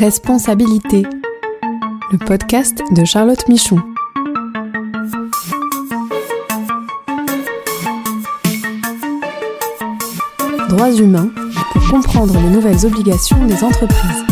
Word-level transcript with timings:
Responsabilité, 0.00 1.02
le 2.10 2.16
podcast 2.16 2.80
de 2.90 3.04
Charlotte 3.04 3.46
Michon. 3.48 3.76
Droits 10.70 10.92
humains 10.92 11.28
pour 11.74 11.90
comprendre 11.90 12.32
les 12.32 12.48
nouvelles 12.48 12.86
obligations 12.86 13.44
des 13.44 13.62
entreprises. 13.62 14.29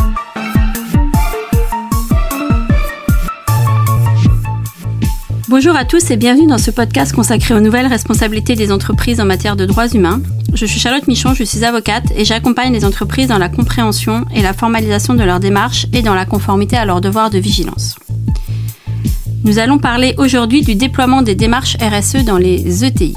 Bonjour 5.48 5.74
à 5.74 5.86
tous 5.86 6.10
et 6.10 6.18
bienvenue 6.18 6.46
dans 6.46 6.58
ce 6.58 6.70
podcast 6.70 7.14
consacré 7.14 7.54
aux 7.54 7.60
nouvelles 7.60 7.86
responsabilités 7.86 8.54
des 8.54 8.70
entreprises 8.70 9.18
en 9.18 9.24
matière 9.24 9.56
de 9.56 9.64
droits 9.64 9.88
humains. 9.88 10.20
Je 10.52 10.66
suis 10.66 10.78
Charlotte 10.78 11.08
Michon, 11.08 11.32
je 11.32 11.42
suis 11.42 11.64
avocate 11.64 12.04
et 12.14 12.26
j'accompagne 12.26 12.70
les 12.70 12.84
entreprises 12.84 13.28
dans 13.28 13.38
la 13.38 13.48
compréhension 13.48 14.26
et 14.34 14.42
la 14.42 14.52
formalisation 14.52 15.14
de 15.14 15.22
leurs 15.22 15.40
démarches 15.40 15.86
et 15.94 16.02
dans 16.02 16.14
la 16.14 16.26
conformité 16.26 16.76
à 16.76 16.84
leurs 16.84 17.00
devoirs 17.00 17.30
de 17.30 17.38
vigilance. 17.38 17.96
Nous 19.42 19.58
allons 19.58 19.78
parler 19.78 20.14
aujourd'hui 20.18 20.60
du 20.60 20.74
déploiement 20.74 21.22
des 21.22 21.34
démarches 21.34 21.78
RSE 21.80 22.26
dans 22.26 22.36
les 22.36 22.84
ETI. 22.84 23.14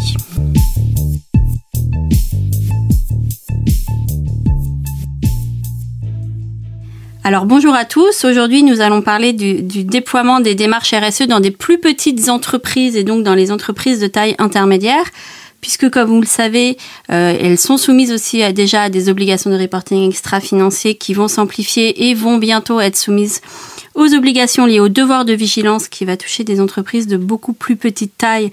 Alors 7.23 7.45
bonjour 7.45 7.75
à 7.75 7.85
tous. 7.85 8.25
Aujourd'hui, 8.25 8.63
nous 8.63 8.81
allons 8.81 9.03
parler 9.03 9.31
du, 9.31 9.83
déploiement 9.83 10.39
des 10.39 10.55
démarches 10.55 10.95
RSE 10.95 11.27
dans 11.27 11.39
des 11.39 11.51
plus 11.51 11.79
petites 11.79 12.29
entreprises 12.29 12.95
et 12.95 13.03
donc 13.03 13.23
dans 13.23 13.35
les 13.35 13.51
entreprises 13.51 13.99
de 13.99 14.07
taille 14.07 14.33
intermédiaire, 14.39 15.03
puisque 15.61 15.87
comme 15.91 16.09
vous 16.09 16.21
le 16.21 16.25
savez, 16.25 16.79
euh, 17.11 17.37
elles 17.39 17.59
sont 17.59 17.77
soumises 17.77 18.11
aussi 18.11 18.41
à, 18.41 18.51
déjà 18.51 18.83
à 18.83 18.89
des 18.89 19.07
obligations 19.07 19.51
de 19.51 19.55
reporting 19.55 20.09
extra-financier 20.09 20.95
qui 20.95 21.13
vont 21.13 21.27
s'amplifier 21.27 22.09
et 22.09 22.15
vont 22.15 22.39
bientôt 22.39 22.79
être 22.79 22.97
soumises 22.97 23.41
aux 23.93 24.15
obligations 24.15 24.65
liées 24.65 24.79
au 24.79 24.89
devoir 24.89 25.23
de 25.23 25.33
vigilance 25.33 25.89
qui 25.89 26.05
va 26.05 26.17
toucher 26.17 26.43
des 26.43 26.59
entreprises 26.59 27.05
de 27.05 27.17
beaucoup 27.17 27.53
plus 27.53 27.75
petite 27.75 28.17
taille 28.17 28.49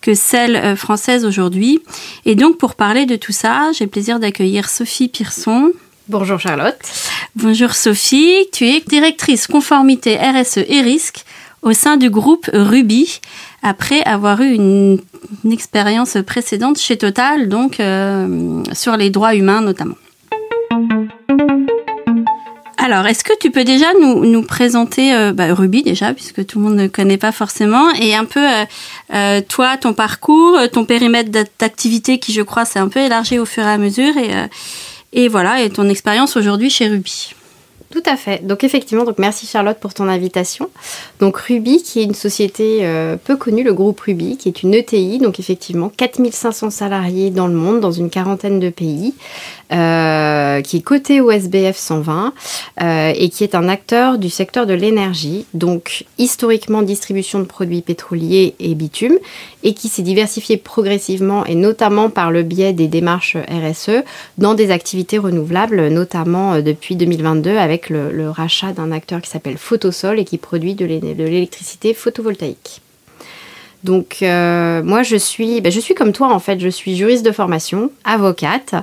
que 0.00 0.14
celles 0.14 0.54
euh, 0.54 0.76
françaises 0.76 1.24
aujourd'hui. 1.24 1.82
Et 2.24 2.36
donc 2.36 2.56
pour 2.56 2.76
parler 2.76 3.04
de 3.04 3.16
tout 3.16 3.32
ça, 3.32 3.72
j'ai 3.76 3.86
le 3.86 3.90
plaisir 3.90 4.20
d'accueillir 4.20 4.68
Sophie 4.68 5.08
Pearson. 5.08 5.72
Bonjour 6.08 6.40
Charlotte. 6.40 6.76
Bonjour 7.36 7.74
Sophie, 7.74 8.48
tu 8.52 8.66
es 8.66 8.80
directrice 8.80 9.46
conformité 9.46 10.16
RSE 10.16 10.58
et 10.68 10.80
risque 10.80 11.24
au 11.62 11.72
sein 11.74 11.96
du 11.96 12.10
groupe 12.10 12.50
Ruby 12.52 13.20
après 13.62 14.02
avoir 14.02 14.40
eu 14.40 14.52
une, 14.52 15.00
expérience 15.50 16.16
précédente 16.26 16.78
chez 16.78 16.98
Total, 16.98 17.48
donc 17.48 17.78
euh, 17.78 18.64
sur 18.72 18.96
les 18.96 19.10
droits 19.10 19.36
humains 19.36 19.60
notamment. 19.60 19.94
Alors, 22.78 23.06
est-ce 23.06 23.22
que 23.22 23.38
tu 23.38 23.52
peux 23.52 23.62
déjà 23.62 23.86
nous, 23.94 24.42
présenter 24.42 25.14
euh, 25.14 25.32
bah, 25.32 25.54
Ruby 25.54 25.84
déjà, 25.84 26.12
puisque 26.14 26.44
tout 26.44 26.58
le 26.58 26.64
monde 26.64 26.74
ne 26.74 26.88
connaît 26.88 27.16
pas 27.16 27.30
forcément, 27.30 27.90
et 27.92 28.16
un 28.16 28.24
peu 28.24 28.44
euh, 29.14 29.40
toi, 29.48 29.76
ton 29.76 29.94
parcours, 29.94 30.58
ton 30.72 30.84
périmètre 30.84 31.30
d'activité 31.60 32.18
qui, 32.18 32.32
je 32.32 32.42
crois, 32.42 32.64
s'est 32.64 32.80
un 32.80 32.88
peu 32.88 32.98
élargi 32.98 33.38
au 33.38 33.46
fur 33.46 33.62
et 33.62 33.70
à 33.70 33.78
mesure, 33.78 34.16
et, 34.16 34.32
et 35.12 35.28
voilà, 35.28 35.62
et 35.62 35.70
ton 35.70 35.88
expérience 35.88 36.36
aujourd'hui 36.36 36.70
chez 36.70 36.88
Ruby. 36.88 37.34
Tout 37.92 38.02
à 38.06 38.16
fait. 38.16 38.44
Donc 38.46 38.64
effectivement, 38.64 39.04
donc 39.04 39.18
merci 39.18 39.46
Charlotte 39.46 39.76
pour 39.78 39.92
ton 39.92 40.08
invitation. 40.08 40.70
Donc 41.20 41.36
Ruby, 41.36 41.82
qui 41.82 42.00
est 42.00 42.04
une 42.04 42.14
société 42.14 42.78
euh, 42.86 43.18
peu 43.22 43.36
connue, 43.36 43.62
le 43.62 43.74
groupe 43.74 44.00
Ruby, 44.00 44.38
qui 44.38 44.48
est 44.48 44.62
une 44.62 44.72
ETI, 44.72 45.18
donc 45.18 45.38
effectivement 45.38 45.92
4500 45.94 46.70
salariés 46.70 47.28
dans 47.28 47.46
le 47.46 47.52
monde, 47.52 47.80
dans 47.80 47.92
une 47.92 48.08
quarantaine 48.08 48.60
de 48.60 48.70
pays, 48.70 49.12
euh, 49.74 50.62
qui 50.62 50.78
est 50.78 50.80
coté 50.80 51.20
au 51.20 51.30
SBF 51.30 51.76
120 51.76 52.32
euh, 52.80 53.12
et 53.14 53.28
qui 53.28 53.44
est 53.44 53.54
un 53.54 53.68
acteur 53.68 54.16
du 54.16 54.30
secteur 54.30 54.64
de 54.64 54.72
l'énergie, 54.72 55.44
donc 55.52 56.06
historiquement 56.16 56.80
distribution 56.80 57.40
de 57.40 57.44
produits 57.44 57.82
pétroliers 57.82 58.54
et 58.58 58.74
bitume, 58.74 59.18
et 59.64 59.74
qui 59.74 59.88
s'est 59.88 60.02
diversifié 60.02 60.56
progressivement 60.56 61.44
et 61.44 61.54
notamment 61.54 62.08
par 62.08 62.30
le 62.30 62.42
biais 62.42 62.72
des 62.72 62.88
démarches 62.88 63.36
RSE 63.36 64.02
dans 64.38 64.54
des 64.54 64.70
activités 64.70 65.18
renouvelables, 65.18 65.88
notamment 65.88 66.62
depuis 66.62 66.96
2022 66.96 67.58
avec 67.58 67.81
le, 67.88 68.30
rachat 68.30 68.72
d'un 68.72 68.92
acteur 68.92 69.20
qui 69.20 69.30
s'appelle 69.30 69.58
Photosol 69.58 70.18
et 70.18 70.24
qui 70.24 70.38
produit 70.38 70.74
de 70.74 70.84
l'électricité 70.84 71.94
photovoltaïque. 71.94 72.80
Donc 73.84 74.18
moi 74.20 75.02
je 75.02 75.16
suis, 75.16 75.60
ben, 75.60 75.72
je 75.72 75.80
suis 75.80 75.94
comme 75.94 76.12
toi 76.12 76.32
en 76.32 76.38
fait, 76.38 76.60
je 76.60 76.68
suis 76.68 76.96
juriste 76.96 77.24
de 77.24 77.32
formation, 77.32 77.90
avocate 78.04 78.74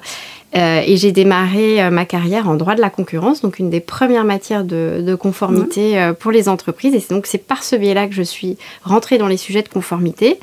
euh, 0.55 0.81
et 0.83 0.97
j'ai 0.97 1.11
démarré 1.11 1.81
euh, 1.81 1.91
ma 1.91 2.05
carrière 2.05 2.49
en 2.49 2.55
droit 2.55 2.73
de 2.73 2.81
la 2.81 2.89
concurrence, 2.89 3.41
donc 3.41 3.59
une 3.59 3.69
des 3.69 3.79
premières 3.79 4.23
matières 4.23 4.63
de, 4.63 5.15
conformité 5.19 5.99
euh, 5.99 6.13
pour 6.13 6.31
les 6.31 6.49
entreprises. 6.49 6.95
Et 6.95 7.13
donc 7.13 7.27
c'est 7.27 7.37
par 7.37 7.63
ce 7.63 7.75
biais-là 7.75 8.07
que 8.07 8.15
je 8.15 8.23
suis 8.23 8.57
rentrée 8.83 9.17
dans 9.19 9.27
les 9.27 9.37
sujets 9.37 9.61
de 9.61 9.69
conformité. 9.69 10.39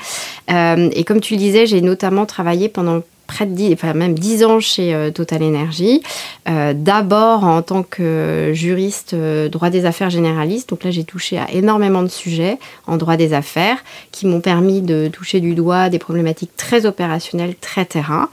et 0.48 1.04
comme 1.04 1.20
tu 1.20 1.34
le 1.34 1.38
disais, 1.38 1.66
j'ai 1.66 1.80
notamment 1.80 2.26
travaillé 2.26 2.68
pendant 2.68 3.02
près 3.26 3.47
de 3.47 3.53
10, 3.53 3.72
enfin 3.72 3.92
même 3.94 4.19
10 4.19 4.44
ans 4.44 4.60
chez 4.60 4.94
euh, 4.94 5.10
Total 5.10 5.42
Energy. 5.42 6.03
Euh, 6.48 6.72
d'abord 6.75 7.44
en 7.44 7.62
tant 7.62 7.82
que 7.82 8.53
juriste 8.54 9.14
euh, 9.14 9.48
droit 9.48 9.70
des 9.70 9.84
affaires 9.84 10.10
généraliste. 10.10 10.70
Donc 10.70 10.84
là, 10.84 10.91
j'ai 10.91 11.04
touché 11.04 11.38
à 11.38 11.50
énormément 11.53 12.03
de 12.03 12.09
sujets 12.09 12.59
en 12.86 12.97
droit 12.97 13.16
des 13.16 13.32
affaires 13.32 13.78
qui 14.12 14.26
m'ont 14.26 14.41
permis 14.41 14.81
de 14.81 15.09
toucher 15.09 15.41
du 15.41 15.54
doigt 15.54 15.88
des 15.88 15.98
problématiques 15.98 16.56
très 16.56 16.86
opérationnelles, 16.86 17.54
très 17.60 17.84
terrain. 17.84 18.28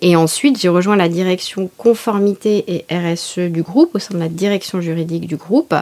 et 0.00 0.16
ensuite, 0.16 0.58
j'ai 0.58 0.68
rejoint 0.68 0.96
la 0.96 1.08
direction 1.08 1.68
conformité 1.76 2.64
et 2.68 2.84
RSE 2.90 3.50
du 3.50 3.62
groupe, 3.62 3.94
au 3.94 3.98
sein 3.98 4.14
de 4.14 4.20
la 4.20 4.28
direction 4.28 4.80
juridique 4.80 5.26
du 5.26 5.36
groupe, 5.36 5.74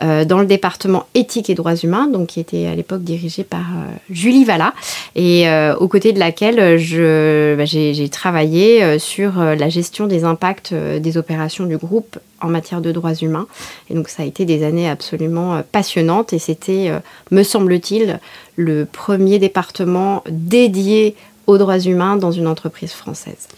dans 0.00 0.38
le 0.38 0.46
département 0.46 1.06
éthique 1.14 1.50
et 1.50 1.54
droits 1.54 1.76
humains, 1.76 2.06
donc 2.06 2.28
qui 2.28 2.40
était 2.40 2.66
à 2.66 2.74
l'époque 2.74 3.02
dirigé 3.02 3.44
par 3.44 3.66
Julie 4.10 4.44
Valla, 4.44 4.72
et 5.14 5.46
aux 5.78 5.88
côtés 5.88 6.12
de 6.12 6.18
laquelle 6.18 6.78
je 6.78 7.54
bah, 7.58 7.64
j'ai 7.64 8.08
travaillé 8.08 8.84
euh, 8.84 9.00
sur 9.00 9.40
euh, 9.40 9.56
la 9.56 9.68
gestion 9.68 10.06
des 10.06 10.22
impacts 10.22 10.70
euh, 10.70 11.00
des 11.00 11.16
opérations 11.16 11.66
du 11.66 11.76
groupe 11.76 12.16
en 12.40 12.46
matière 12.46 12.80
de 12.80 12.92
droits 12.92 13.14
humains. 13.14 13.48
Et 13.90 13.94
donc 13.94 14.08
ça 14.08 14.22
a 14.22 14.26
été 14.26 14.44
des 14.44 14.64
années 14.64 14.88
absolument 14.88 15.60
passionnantes 15.72 16.32
et 16.32 16.38
c'était, 16.38 16.92
me 17.32 17.42
semble-t-il, 17.42 18.20
le 18.54 18.84
premier 18.84 19.40
département 19.40 20.22
dédié 20.30 21.16
aux 21.48 21.58
droits 21.58 21.80
humains 21.80 22.14
dans 22.14 22.30
une 22.30 22.46
entreprise 22.46 22.92
française. 22.92 23.48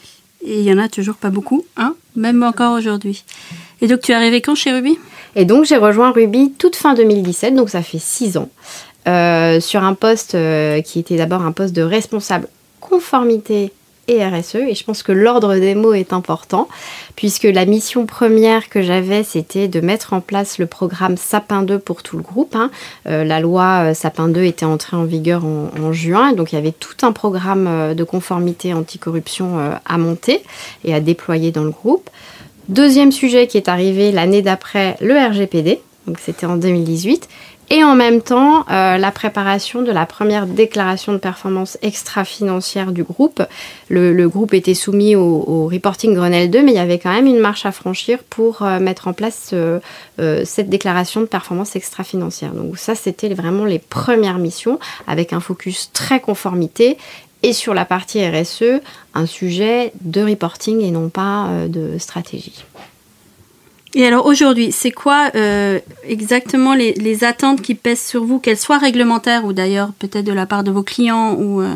Et 0.43 0.61
il 0.61 0.65
y 0.65 0.73
en 0.73 0.79
a 0.79 0.89
toujours 0.89 1.17
pas 1.17 1.29
beaucoup, 1.29 1.67
hein 1.77 1.95
même 2.17 2.43
encore 2.43 2.73
aujourd'hui. 2.73 3.23
Et 3.83 3.87
donc 3.87 4.01
tu 4.01 4.13
es 4.13 4.15
arrivé 4.15 4.41
quand 4.41 4.55
chez 4.55 4.73
Ruby? 4.73 4.99
Et 5.37 5.45
donc 5.45 5.67
j'ai 5.67 5.77
rejoint 5.77 6.11
Ruby 6.11 6.53
toute 6.57 6.75
fin 6.75 6.95
2017, 6.95 7.55
donc 7.55 7.69
ça 7.69 7.83
fait 7.83 8.01
six 8.01 8.39
ans, 8.39 8.49
sur 9.61 9.85
un 9.85 9.93
poste 9.93 10.35
qui 10.87 11.01
était 11.01 11.19
d'abord 11.19 11.43
un 11.43 11.53
poste 11.53 11.77
de 11.77 11.83
responsable 11.83 12.49
conformité 12.81 13.73
et 14.09 14.25
RSE. 14.25 14.57
Et 14.57 14.75
je 14.75 14.85
pense 14.85 15.03
que 15.03 15.13
l'ordre 15.13 15.55
des 15.57 15.75
mots 15.75 15.95
est 15.95 16.13
important, 16.13 16.69
puisque 17.17 17.45
la 17.45 17.65
mission 17.65 18.07
première 18.07 18.69
que 18.69 18.83
j'avais, 18.83 19.23
c'était 19.23 19.69
de 19.69 19.81
mettre 19.81 20.13
en 20.13 20.21
place 20.21 20.59
le 20.59 20.67
programme 20.67 21.17
Sapin 21.17 21.63
2 21.63 21.79
pour 21.79 22.03
tout 22.03 22.17
le 22.17 22.23
groupe. 22.23 22.55
Hein. 22.57 22.71
Euh, 23.07 23.25
la 23.25 23.41
loi 23.41 23.91
euh, 23.91 23.95
Sapin 23.95 24.29
2 24.29 24.43
était 24.43 24.65
entrée 24.65 24.97
en 24.97 25.05
vigueur 25.05 25.45
en, 25.45 25.93
juin, 25.93 26.33
donc 26.33 26.53
il 26.53 26.57
y 26.57 26.59
avait 26.59 26.73
tout 26.73 26.97
un 27.03 27.13
programme 27.13 27.67
euh, 27.67 27.95
de 27.95 28.05
conformité 28.05 28.75
anticorruption 28.75 29.59
à 29.85 29.99
monter 29.99 30.43
et 30.85 30.95
à 30.95 31.01
déployer 31.01 31.51
dans 31.51 31.65
le 31.65 31.71
groupe. 31.71 32.11
Deuxième 32.69 33.11
sujet 33.11 33.47
qui 33.47 33.57
est 33.57 33.69
arrivé 33.69 34.13
l'année 34.13 34.43
d'après, 34.43 34.97
le 35.01 35.15
RGPD, 35.15 35.81
donc 36.07 36.19
c'était 36.21 36.47
en 36.47 36.57
2018 36.57 37.29
et 37.71 37.85
en 37.85 37.95
même 37.95 38.21
temps 38.21 38.67
euh, 38.69 38.99
la 38.99 39.11
préparation 39.13 39.83
de 39.83 39.93
la 39.93 40.05
première 40.05 40.47
déclaration 40.47 41.13
de 41.13 41.19
performance 41.19 41.79
extra-financière 41.83 42.91
du 42.91 43.05
groupe. 43.05 43.43
Le, 43.89 44.29
groupe 44.29 44.55
était 44.55 44.75
soumis 44.75 45.15
au, 45.15 45.69
reporting 45.71 46.15
Grenelle 46.15 46.51
2, 46.51 46.63
mais 46.63 46.73
il 46.73 46.77
y 46.77 46.79
avait 46.79 46.99
quand 46.99 47.13
même 47.13 47.27
une 47.27 47.39
marche 47.39 47.65
à 47.65 47.73
franchir 47.73 48.19
pour 48.29 48.63
euh, 48.63 48.81
mettre 48.81 49.07
en 49.07 49.13
place 49.13 49.51
euh, 49.53 49.79
cette 50.45 50.69
déclaration 50.69 51.21
de 51.21 51.27
performance 51.27 51.77
extra-financière. 51.77 52.53
Donc 52.53 52.77
ça, 52.77 52.95
c'était 52.95 53.33
vraiment 53.33 53.65
les 53.65 53.79
premières 53.79 54.39
missions 54.39 54.81
avec 55.07 55.33
un 55.33 55.41
focus 55.41 55.91
très 55.93 56.21
conformité 56.21 56.99
et 57.43 57.53
sur 57.53 57.73
la 57.73 57.85
partie 57.85 58.27
RSE, 58.27 58.81
un 59.15 59.27
sujet 59.27 59.93
de 60.03 60.23
reporting 60.23 60.83
et 60.83 60.91
non 60.91 61.09
pas 61.09 61.49
de 61.69 61.97
stratégie. 61.99 62.65
Et 63.95 64.07
alors 64.07 64.27
aujourd'hui, 64.27 64.71
c'est 64.71 64.93
quoi 64.93 65.31
euh, 65.35 65.81
exactement 66.05 66.75
les, 66.75 67.25
attentes 67.25 67.61
qui 67.61 67.75
pèsent 67.75 68.05
sur 68.05 68.25
vous, 68.25 68.39
qu'elles 68.39 68.57
soient 68.57 68.79
réglementaires 68.79 69.45
ou 69.45 69.53
d'ailleurs 69.53 69.91
peut-être 69.99 70.25
de 70.25 70.33
la 70.33 70.47
part 70.47 70.63
de 70.63 70.71
vos 70.71 70.85
clients 70.85 71.35
ou, 71.35 71.61
euh, 71.61 71.75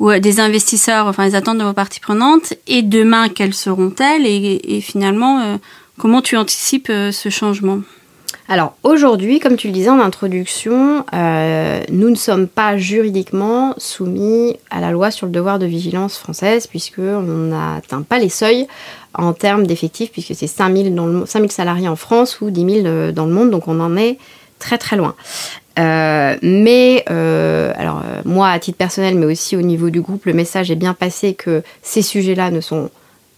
euh, 0.00 0.18
des 0.18 0.40
investisseurs, 0.40 1.06
enfin 1.06 1.24
les 1.24 1.36
attentes 1.36 1.58
de 1.58 1.64
vos 1.64 1.72
parties 1.72 2.00
prenantes, 2.00 2.54
et 2.66 2.82
demain, 2.82 3.28
quelles 3.28 3.54
seront-elles 3.54 4.26
et, 4.26 4.80
finalement, 4.80 5.58
comment 5.96 6.22
tu 6.22 6.36
anticipes 6.36 6.88
ce 6.88 7.28
changement? 7.28 7.80
Alors 8.50 8.74
aujourd'hui, 8.82 9.40
comme 9.40 9.56
tu 9.56 9.66
le 9.66 9.74
disais 9.74 9.90
en 9.90 10.00
introduction, 10.00 11.04
euh, 11.12 11.82
nous 11.90 12.08
ne 12.08 12.14
sommes 12.14 12.48
pas 12.48 12.78
juridiquement 12.78 13.74
soumis 13.76 14.56
à 14.70 14.80
la 14.80 14.90
loi 14.90 15.10
sur 15.10 15.26
le 15.26 15.32
devoir 15.32 15.58
de 15.58 15.66
vigilance 15.66 16.16
française 16.16 16.66
puisqu'on 16.66 17.20
n'atteint 17.20 18.00
pas 18.00 18.18
les 18.18 18.30
seuils 18.30 18.66
en 19.12 19.34
termes 19.34 19.66
d'effectifs 19.66 20.10
puisque 20.10 20.34
c'est 20.34 20.46
5000, 20.46 20.94
dans 20.94 21.26
5000 21.26 21.52
salariés 21.52 21.88
en 21.88 21.96
France 21.96 22.40
ou 22.40 22.48
10 22.48 22.82
000 22.82 22.86
euh, 22.86 23.12
dans 23.12 23.26
le 23.26 23.32
monde, 23.34 23.50
donc 23.50 23.68
on 23.68 23.80
en 23.80 23.98
est 23.98 24.16
très 24.58 24.78
très 24.78 24.96
loin. 24.96 25.14
Euh, 25.78 26.34
mais 26.40 27.04
alors 27.06 28.02
moi 28.24 28.48
à 28.48 28.58
titre 28.58 28.78
personnel, 28.78 29.14
mais 29.14 29.26
aussi 29.26 29.56
au 29.56 29.62
niveau 29.62 29.90
du 29.90 30.00
groupe, 30.00 30.24
le 30.24 30.32
message 30.32 30.70
est 30.70 30.74
bien 30.74 30.94
passé 30.94 31.34
que 31.34 31.62
ces 31.82 32.00
sujets-là 32.00 32.50
ne 32.50 32.62
sont 32.62 32.84
pas 32.86 32.92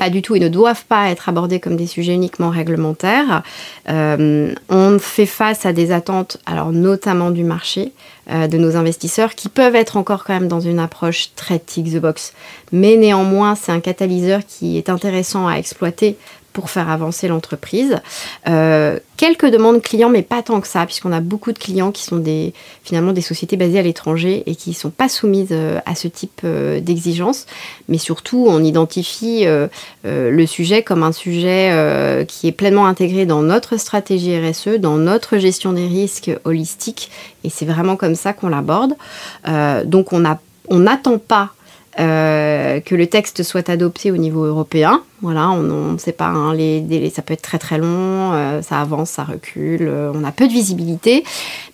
du 0.09 0.23
tout 0.23 0.35
et 0.37 0.41
ne 0.41 0.49
doivent 0.49 0.85
pas 0.87 1.11
être 1.11 1.29
abordés 1.29 1.61
comme 1.61 1.77
des 1.77 1.87
sujets 1.87 2.15
uniquement 2.15 2.49
réglementaires. 2.49 3.43
Euh, 3.89 4.55
on 4.71 4.99
fait 4.99 5.27
face 5.27 5.67
à 5.67 5.73
des 5.73 5.93
attentes, 5.93 6.39
alors 6.47 6.73
notamment 6.73 7.31
du 7.31 7.45
marché, 7.45 7.93
euh, 8.31 8.47
de 8.47 8.57
nos 8.57 8.77
investisseurs, 8.77 9.35
qui 9.35 9.49
peuvent 9.49 9.75
être 9.75 9.97
encore 9.97 10.25
quand 10.25 10.33
même 10.33 10.49
dans 10.49 10.61
une 10.61 10.79
approche 10.79 11.35
très 11.37 11.59
tick 11.59 11.93
the 11.93 11.99
box. 11.99 12.33
Mais 12.73 12.97
néanmoins, 12.97 13.57
c'est 13.57 13.73
un 13.73 13.81
catalyseur 13.81 14.41
qui 14.47 14.79
est 14.79 14.89
intéressant 14.89 15.49
à 15.49 15.57
exploiter 15.57 16.17
pour 16.53 16.71
faire 16.71 16.91
avancer 16.91 17.29
l'entreprise. 17.29 17.99
Euh, 18.49 18.99
quelques 19.17 19.47
demandes 19.47 19.83
clients, 19.83 20.09
mais 20.09 20.23
pas 20.23 20.43
tant 20.43 20.61
que 20.61 20.67
ça, 20.67 20.85
puisqu'on 20.87 21.13
a 21.13 21.21
beaucoup 21.21 21.53
de 21.53 21.59
clients 21.59 21.93
qui 21.93 22.03
sont 22.03 22.23
finalement 22.83 23.13
des 23.13 23.21
sociétés 23.21 23.57
basées 23.57 23.79
à 23.79 23.83
l'étranger 23.83 24.43
et 24.47 24.55
qui 24.55 24.71
ne 24.71 24.75
sont 24.75 24.91
pas 24.91 25.09
soumises 25.09 25.49
euh, 25.53 25.79
à 25.87 25.95
ce 25.95 26.09
type 26.09 26.41
euh, 26.45 26.81
d'exigence. 26.81 27.47
Mais 27.89 27.99
surtout, 27.99 28.47
on 28.49 28.63
identifie 28.63 29.47
le 30.05 30.47
sujet 30.47 30.83
comme 30.83 31.03
un 31.03 31.13
sujet 31.13 32.25
qui 32.29 32.47
est 32.47 32.53
pleinement 32.53 32.87
intégré 32.87 33.27
dans 33.27 33.43
notre 33.43 33.77
stratégie 33.79 34.39
RSE, 34.39 34.79
dans 34.79 34.97
notre 34.97 35.39
gestion 35.39 35.73
des 35.73 35.87
risques 35.87 36.31
holistique, 36.45 37.11
et 37.45 37.51
c'est 37.51 37.65
vraiment 37.65 37.97
comme 37.97 38.15
ça 38.15 38.33
qu'on 38.33 38.49
l'aborde. 38.49 38.95
donc 39.85 40.13
on 40.13 40.79
n'attend 40.79 41.19
pas 41.19 41.51
euh, 41.99 42.79
que 42.79 42.95
le 42.95 43.09
texte 43.09 43.43
soit 43.43 43.69
adopté 43.69 44.13
au 44.13 44.17
niveau 44.17 44.45
européen. 44.45 45.03
Voilà, 45.23 45.51
on 45.51 45.93
ne 45.93 45.99
sait 45.99 46.13
pas, 46.13 46.27
hein, 46.27 46.55
les, 46.55 47.11
ça 47.11 47.21
peut 47.21 47.35
être 47.35 47.43
très 47.43 47.59
très 47.59 47.79
long, 47.79 48.33
euh, 48.33 48.63
ça 48.63 48.81
avance, 48.81 49.11
ça 49.11 49.25
recule, 49.25 49.83
euh, 49.83 50.13
on 50.15 50.23
a 50.23 50.31
peu 50.31 50.47
de 50.47 50.53
visibilité, 50.53 51.25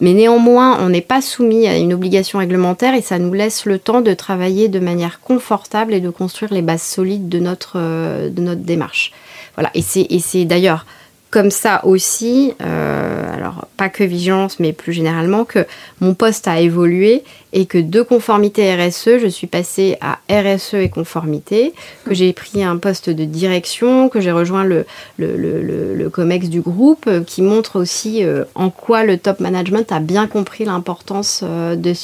mais 0.00 0.14
néanmoins, 0.14 0.78
on 0.80 0.88
n'est 0.88 1.02
pas 1.02 1.20
soumis 1.20 1.68
à 1.68 1.76
une 1.76 1.92
obligation 1.92 2.38
réglementaire 2.38 2.94
et 2.94 3.02
ça 3.02 3.18
nous 3.18 3.32
laisse 3.34 3.66
le 3.66 3.78
temps 3.78 4.00
de 4.00 4.14
travailler 4.14 4.68
de 4.68 4.80
manière 4.80 5.20
confortable 5.20 5.92
et 5.92 6.00
de 6.00 6.08
construire 6.08 6.52
les 6.52 6.62
bases 6.62 6.82
solides 6.82 7.28
de 7.28 7.38
notre, 7.38 7.76
de 7.76 8.40
notre 8.40 8.62
démarche. 8.62 9.12
Voilà, 9.54 9.70
et 9.74 9.82
c'est 9.82 10.44
d'ailleurs 10.46 10.86
comme 11.30 11.50
ça 11.50 11.84
aussi, 11.84 12.54
alors 12.60 13.66
pas 13.76 13.90
que 13.90 14.02
vigilance, 14.02 14.58
mais 14.58 14.72
plus 14.72 14.92
généralement, 14.92 15.44
que 15.44 15.66
mon 16.00 16.14
poste 16.14 16.48
a 16.48 16.60
évolué 16.60 17.22
et 17.56 17.64
que 17.64 17.78
de 17.78 18.02
conformité 18.02 18.74
RSE, 18.74 19.18
je 19.18 19.28
suis 19.28 19.46
passée 19.46 19.96
à 20.02 20.18
RSE 20.30 20.74
et 20.74 20.90
conformité, 20.90 21.72
que 22.04 22.12
j'ai 22.12 22.34
pris 22.34 22.62
un 22.62 22.76
poste 22.76 23.08
de 23.08 23.24
direction, 23.24 24.10
que 24.10 24.20
j'ai 24.20 24.30
rejoint 24.30 24.62
le, 24.62 24.84
le, 25.16 26.10
COMEX 26.10 26.50
du 26.50 26.60
groupe, 26.60 27.06
euh, 27.06 27.22
qui 27.22 27.40
montre 27.40 27.80
aussi 27.80 28.22
euh, 28.22 28.44
en 28.54 28.68
quoi 28.68 29.04
le 29.04 29.16
top 29.16 29.40
management 29.40 29.90
a 29.90 30.00
bien 30.00 30.26
compris 30.26 30.66
l'importance 30.66 31.40
euh, 31.42 31.76
de, 31.76 31.94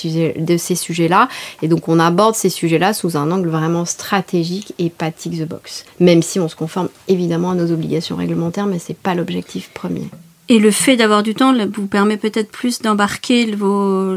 de 0.40 0.56
ces 0.56 0.74
sujets-là. 0.74 1.28
Et 1.60 1.68
donc 1.68 1.86
on 1.86 1.98
aborde 1.98 2.34
ces 2.34 2.48
sujets-là 2.48 2.94
sous 2.94 3.18
un 3.18 3.30
angle 3.30 3.50
vraiment 3.50 3.84
stratégique 3.84 4.72
et 4.78 4.88
pas 4.88 5.10
tick 5.10 5.38
the 5.38 5.46
box. 5.46 5.84
Même 6.00 6.22
si 6.22 6.40
on 6.40 6.48
se 6.48 6.56
conforme 6.56 6.88
évidemment 7.08 7.50
à 7.50 7.54
nos 7.54 7.70
obligations 7.70 8.16
réglementaires, 8.16 8.66
mais 8.66 8.78
ce 8.78 8.92
n'est 8.92 8.98
pas 9.00 9.14
l'objectif 9.14 9.70
premier. 9.74 10.08
Et 10.52 10.58
le 10.58 10.70
fait 10.70 10.98
d'avoir 10.98 11.22
du 11.22 11.34
temps 11.34 11.54
vous 11.74 11.86
permet 11.86 12.18
peut-être 12.18 12.50
plus 12.50 12.82
d'embarquer 12.82 13.46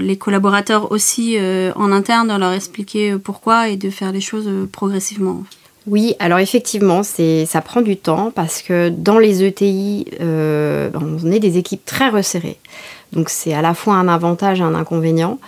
les 0.01 0.17
collaborateurs 0.17 0.91
aussi 0.91 1.37
euh, 1.37 1.71
en 1.77 1.93
interne, 1.93 2.27
de 2.27 2.37
leur 2.37 2.51
expliquer 2.51 3.11
euh, 3.11 3.17
pourquoi 3.17 3.69
et 3.69 3.77
de 3.77 3.89
faire 3.89 4.11
les 4.11 4.19
choses 4.19 4.49
euh, 4.49 4.65
progressivement. 4.69 5.43
Oui, 5.87 6.13
alors 6.19 6.39
effectivement, 6.39 7.03
ça 7.03 7.61
prend 7.61 7.79
du 7.79 7.95
temps 7.95 8.33
parce 8.35 8.61
que 8.61 8.89
dans 8.89 9.17
les 9.17 9.45
ETI, 9.45 10.07
on 10.19 11.31
est 11.31 11.39
des 11.39 11.57
équipes 11.57 11.85
très 11.85 12.09
resserrées. 12.09 12.57
Donc 13.13 13.29
c'est 13.29 13.53
à 13.53 13.61
la 13.61 13.73
fois 13.73 13.93
un 13.93 14.09
avantage 14.09 14.59
et 14.59 14.63
un 14.63 14.75
inconvénient. 14.75 15.39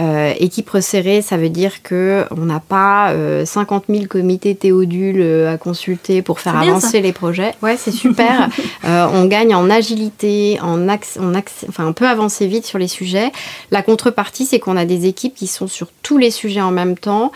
Euh, 0.00 0.32
équipe 0.40 0.68
resserrée, 0.70 1.22
ça 1.22 1.36
veut 1.36 1.50
dire 1.50 1.82
que 1.84 2.24
on 2.32 2.46
n'a 2.46 2.58
pas 2.58 3.14
50 3.44 3.84
euh, 3.88 3.94
000 3.94 4.06
comités 4.06 4.56
théodules 4.56 5.20
euh, 5.20 5.54
à 5.54 5.56
consulter 5.56 6.20
pour 6.20 6.40
faire 6.40 6.56
avancer 6.56 7.00
les 7.00 7.12
projets. 7.12 7.54
Ouais, 7.62 7.76
c'est 7.76 7.90
super. 7.92 8.48
on 8.82 9.26
gagne 9.26 9.54
en 9.54 9.70
agilité, 9.70 10.58
en 10.60 10.88
enfin, 10.88 11.86
on 11.86 11.92
peut 11.92 12.08
avancer 12.08 12.48
vite 12.48 12.66
sur 12.66 12.78
les 12.78 12.88
sujets. 12.88 13.30
La 13.70 13.82
contrepartie, 13.82 14.46
c'est 14.46 14.58
qu'on 14.58 14.76
a 14.76 14.84
des 14.84 15.06
équipes 15.06 15.34
qui 15.34 15.46
sont 15.46 15.68
sur 15.68 15.86
tous 16.02 16.18
les 16.18 16.32
sujets 16.32 16.60
en 16.60 16.72
même 16.72 16.98
temps. 16.98 17.30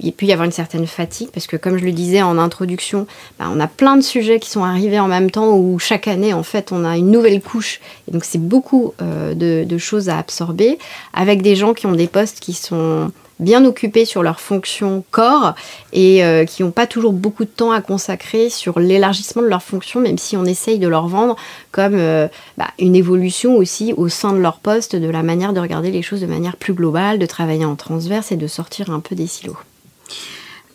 Il 0.00 0.12
peut 0.12 0.26
y 0.26 0.32
avoir 0.32 0.44
une 0.44 0.52
certaine 0.52 0.86
fatigue 0.86 1.28
parce 1.32 1.46
que, 1.46 1.56
comme 1.56 1.78
je 1.78 1.84
le 1.84 1.92
disais 1.92 2.20
en 2.20 2.36
introduction, 2.36 3.06
bah, 3.38 3.46
on 3.50 3.58
a 3.60 3.66
plein 3.66 3.96
de 3.96 4.02
sujets 4.02 4.40
qui 4.40 4.50
sont 4.50 4.64
arrivés 4.64 5.00
en 5.00 5.08
même 5.08 5.30
temps 5.30 5.56
où 5.56 5.78
chaque 5.78 6.06
année, 6.06 6.34
en 6.34 6.42
fait, 6.42 6.70
on 6.70 6.84
a 6.84 6.98
une 6.98 7.10
nouvelle 7.10 7.40
couche. 7.40 7.80
Et 8.08 8.12
donc, 8.12 8.26
c'est 8.26 8.40
beaucoup 8.40 8.92
de, 9.00 9.64
de 9.64 9.78
choses 9.78 10.10
à 10.10 10.18
absorber 10.18 10.78
avec 11.14 11.40
des 11.40 11.56
gens 11.56 11.72
qui 11.72 11.86
ont 11.86 11.93
des 11.94 12.06
postes 12.06 12.40
qui 12.40 12.52
sont 12.52 13.10
bien 13.40 13.64
occupés 13.64 14.04
sur 14.04 14.22
leur 14.22 14.40
fonction 14.40 15.04
corps 15.10 15.54
et 15.92 16.24
euh, 16.24 16.44
qui 16.44 16.62
n'ont 16.62 16.70
pas 16.70 16.86
toujours 16.86 17.12
beaucoup 17.12 17.44
de 17.44 17.50
temps 17.50 17.72
à 17.72 17.80
consacrer 17.80 18.48
sur 18.48 18.78
l'élargissement 18.78 19.42
de 19.42 19.48
leur 19.48 19.62
fonction, 19.62 20.00
même 20.00 20.18
si 20.18 20.36
on 20.36 20.44
essaye 20.44 20.78
de 20.78 20.88
leur 20.88 21.08
vendre 21.08 21.36
comme 21.72 21.94
euh, 21.94 22.28
bah, 22.56 22.68
une 22.78 22.94
évolution 22.94 23.56
aussi 23.56 23.92
au 23.96 24.08
sein 24.08 24.32
de 24.32 24.38
leur 24.38 24.58
poste, 24.58 24.96
de 24.96 25.08
la 25.08 25.22
manière 25.22 25.52
de 25.52 25.60
regarder 25.60 25.90
les 25.90 26.02
choses 26.02 26.20
de 26.20 26.26
manière 26.26 26.56
plus 26.56 26.74
globale, 26.74 27.18
de 27.18 27.26
travailler 27.26 27.64
en 27.64 27.76
transverse 27.76 28.30
et 28.32 28.36
de 28.36 28.46
sortir 28.46 28.90
un 28.90 29.00
peu 29.00 29.14
des 29.14 29.26
silos. 29.26 29.56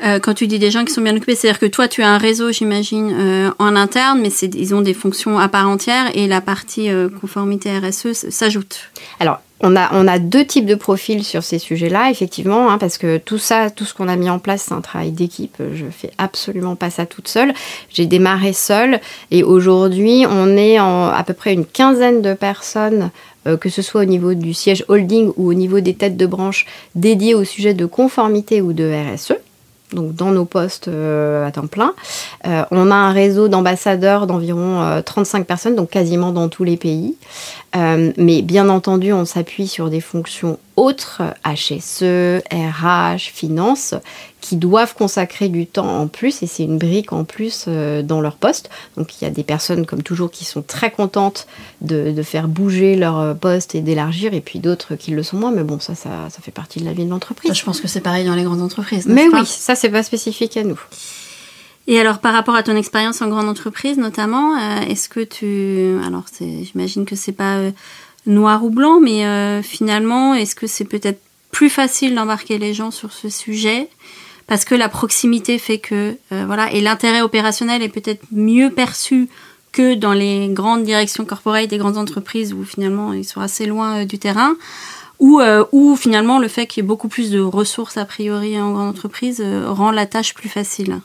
Euh, 0.03 0.19
quand 0.19 0.33
tu 0.33 0.47
dis 0.47 0.59
des 0.59 0.71
gens 0.71 0.85
qui 0.85 0.93
sont 0.93 1.01
bien 1.01 1.15
occupés, 1.15 1.35
c'est-à-dire 1.35 1.59
que 1.59 1.65
toi, 1.65 1.87
tu 1.87 2.01
as 2.01 2.09
un 2.09 2.17
réseau, 2.17 2.51
j'imagine, 2.51 3.53
en 3.59 3.75
interne, 3.75 4.21
mais 4.21 4.29
ils 4.29 4.73
ont 4.73 4.81
des 4.81 4.93
fonctions 4.93 5.39
à 5.39 5.47
part 5.47 5.67
entière 5.67 6.11
et 6.13 6.27
la 6.27 6.41
partie 6.41 6.89
conformité 7.19 7.77
RSE 7.77 8.29
s'ajoute. 8.29 8.91
Alors, 9.19 9.39
on 9.61 9.75
a, 9.75 9.89
on 9.93 10.07
a 10.07 10.19
deux 10.19 10.45
types 10.45 10.65
de 10.65 10.75
profils 10.75 11.23
sur 11.23 11.43
ces 11.43 11.59
sujets-là, 11.59 12.09
effectivement, 12.09 12.71
hein, 12.71 12.77
parce 12.77 12.97
que 12.97 13.17
tout 13.17 13.37
ça, 13.37 13.69
tout 13.69 13.83
ce 13.83 13.93
qu'on 13.93 14.07
a 14.07 14.15
mis 14.15 14.29
en 14.29 14.39
place, 14.39 14.65
c'est 14.69 14.73
un 14.73 14.81
travail 14.81 15.11
d'équipe. 15.11 15.57
Je 15.73 15.85
fais 15.91 16.11
absolument 16.17 16.75
pas 16.75 16.89
ça 16.89 17.05
toute 17.05 17.27
seule. 17.27 17.53
J'ai 17.89 18.05
démarré 18.05 18.53
seule 18.53 19.01
et 19.31 19.43
aujourd'hui, 19.43 20.25
on 20.29 20.55
est 20.55 20.79
en 20.79 21.07
à 21.07 21.23
peu 21.23 21.33
près 21.33 21.53
une 21.53 21.65
quinzaine 21.65 22.21
de 22.21 22.33
personnes 22.33 23.11
euh, 23.47 23.57
que 23.57 23.69
ce 23.69 23.81
soit 23.81 24.01
au 24.01 24.05
niveau 24.05 24.33
du 24.33 24.53
siège 24.53 24.83
holding 24.87 25.31
ou 25.35 25.49
au 25.49 25.53
niveau 25.53 25.79
des 25.79 25.93
têtes 25.93 26.17
de 26.17 26.25
branche 26.25 26.65
dédiées 26.95 27.35
au 27.35 27.43
sujet 27.43 27.73
de 27.73 27.85
conformité 27.85 28.61
ou 28.61 28.73
de 28.73 28.91
RSE 29.13 29.33
donc 29.93 30.13
dans 30.13 30.31
nos 30.31 30.45
postes 30.45 30.87
euh, 30.87 31.45
à 31.45 31.51
temps 31.51 31.67
plein. 31.67 31.93
Euh, 32.45 32.63
on 32.71 32.91
a 32.91 32.95
un 32.95 33.11
réseau 33.11 33.47
d'ambassadeurs 33.47 34.27
d'environ 34.27 35.01
35 35.03 35.45
personnes, 35.45 35.75
donc 35.75 35.89
quasiment 35.89 36.31
dans 36.31 36.49
tous 36.49 36.63
les 36.63 36.77
pays. 36.77 37.15
Euh, 37.75 38.11
mais 38.17 38.41
bien 38.41 38.69
entendu, 38.69 39.13
on 39.13 39.25
s'appuie 39.25 39.67
sur 39.67 39.89
des 39.89 40.01
fonctions 40.01 40.57
autres, 40.75 41.21
HSE, 41.45 42.41
RH, 42.51 43.31
finance, 43.33 43.93
qui 44.41 44.55
doivent 44.55 44.95
consacrer 44.95 45.49
du 45.49 45.67
temps 45.67 46.01
en 46.01 46.07
plus, 46.07 46.43
et 46.43 46.47
c'est 46.47 46.63
une 46.63 46.77
brique 46.77 47.13
en 47.13 47.23
plus 47.23 47.65
euh, 47.67 48.01
dans 48.01 48.21
leur 48.21 48.35
poste. 48.35 48.69
Donc 48.97 49.19
il 49.19 49.25
y 49.25 49.27
a 49.27 49.31
des 49.31 49.43
personnes, 49.43 49.85
comme 49.85 50.03
toujours, 50.03 50.31
qui 50.31 50.45
sont 50.45 50.61
très 50.61 50.91
contentes 50.91 51.47
de, 51.81 52.13
faire 52.23 52.47
bouger 52.47 52.95
leur 52.95 53.35
poste 53.35 53.75
et 53.75 53.81
d'élargir, 53.81 54.33
et 54.33 54.41
puis 54.41 54.59
d'autres 54.59 54.95
qui 54.95 55.11
le 55.11 55.23
sont 55.23 55.37
moins, 55.37 55.51
mais 55.51 55.63
bon, 55.63 55.79
ça, 55.79 55.95
ça, 55.95 56.29
ça 56.29 56.41
fait 56.41 56.51
partie 56.51 56.79
de 56.79 56.85
la 56.85 56.93
vie 56.93 57.05
de 57.05 57.09
l'entreprise. 57.09 57.53
Je 57.53 57.63
pense 57.63 57.81
que 57.81 57.87
c'est 57.87 58.01
pareil 58.01 58.25
dans 58.25 58.35
les 58.35 58.43
grandes 58.43 58.61
entreprises. 58.61 59.07
Mais 59.07 59.27
oui, 59.31 59.45
ça, 59.45 59.75
c'est 59.75 59.89
pas 59.89 60.03
spécifique 60.03 60.57
à 60.57 60.63
nous. 60.63 60.79
Et 61.89 61.99
alors, 61.99 62.19
par 62.19 62.33
rapport 62.33 62.53
à 62.53 62.61
ton 62.61 62.75
expérience 62.75 63.19
en 63.23 63.29
grande 63.29 63.47
entreprise, 63.47 63.97
notamment, 63.97 64.55
euh, 64.55 64.81
est-ce 64.81 65.09
que 65.09 65.21
tu, 65.21 65.99
alors, 66.05 66.25
j'imagine 66.39 67.03
que 67.03 67.15
c'est 67.15 67.31
pas 67.31 67.55
euh, 67.55 67.71
noir 68.27 68.63
ou 68.63 68.69
blanc, 68.69 68.99
mais 68.99 69.25
euh, 69.25 69.63
finalement, 69.63 70.35
est-ce 70.35 70.53
que 70.53 70.67
c'est 70.67 70.85
peut-être 70.85 71.19
plus 71.49 71.71
facile 71.71 72.13
d'embarquer 72.13 72.59
les 72.59 72.75
gens 72.75 72.91
sur 72.91 73.11
ce 73.11 73.27
sujet? 73.29 73.89
Parce 74.49 74.65
que 74.65 74.75
la 74.75 74.89
proximité 74.89 75.57
fait 75.57 75.77
que, 75.77 76.17
voilà, 76.31 76.71
et 76.73 76.81
l'intérêt 76.81 77.21
opérationnel 77.21 77.81
est 77.81 77.89
peut-être 77.89 78.23
mieux 78.31 78.69
perçu 78.69 79.29
que 79.71 79.93
dans 79.93 80.13
les 80.13 80.49
grandes 80.49 80.83
directions 80.83 81.23
corporate 81.23 81.69
des 81.69 81.77
grandes 81.77 81.97
entreprises 81.97 82.53
où 82.53 82.65
finalement 82.65 83.13
ils 83.13 83.23
sont 83.23 83.39
assez 83.39 83.65
loin 83.65 84.05
du 84.05 84.19
terrain. 84.19 84.55
Ou, 85.19 85.41
ou 85.73 85.97
finalement 85.97 86.39
le 86.39 86.47
fait 86.47 86.65
qu'il 86.65 86.81
y 86.81 86.85
ait 86.85 86.87
beaucoup 86.87 87.09
plus 87.09 87.29
de 87.29 87.41
ressources 87.41 87.97
a 87.97 88.05
priori 88.05 88.59
en 88.59 88.71
grande 88.71 88.87
entreprise 88.87 89.43
rend 89.65 89.91
la 89.91 90.05
tâche 90.05 90.33
plus 90.33 90.49
facile. 90.49 91.01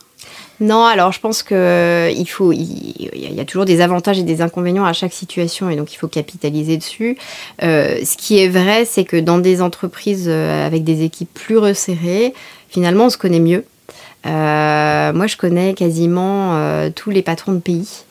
Non, 0.60 0.84
alors 0.84 1.12
je 1.12 1.20
pense 1.20 1.42
qu'il 1.42 1.56
euh, 1.56 2.24
faut, 2.26 2.52
il, 2.52 3.10
y 3.14 3.40
a 3.40 3.44
toujours 3.44 3.64
des 3.64 3.80
avantages 3.80 4.18
et 4.18 4.22
des 4.22 4.40
inconvénients 4.40 4.84
à 4.84 4.92
chaque 4.92 5.12
situation 5.12 5.68
et 5.68 5.76
donc 5.76 5.92
il 5.92 5.96
faut 5.96 6.08
capitaliser 6.08 6.76
dessus. 6.76 7.18
Euh, 7.62 7.98
ce 8.04 8.16
qui 8.16 8.38
est 8.38 8.48
vrai, 8.48 8.84
c'est 8.84 9.04
que 9.04 9.16
dans 9.16 9.38
des 9.38 9.60
entreprises 9.62 10.26
euh, 10.28 10.66
avec 10.66 10.84
des 10.84 11.02
équipes 11.02 11.32
plus 11.34 11.58
resserrées, 11.58 12.34
finalement 12.74 13.06
on 13.06 13.10
se 13.10 13.16
connaît 13.16 13.40
mieux. 13.40 13.64
moi, 14.24 15.26
je 15.26 15.36
connais 15.36 15.72
quasiment 15.74 16.90
tous 16.94 17.10
les 17.10 17.22
patrons 17.22 17.52
de 17.52 17.60
pays. 17.60 18.04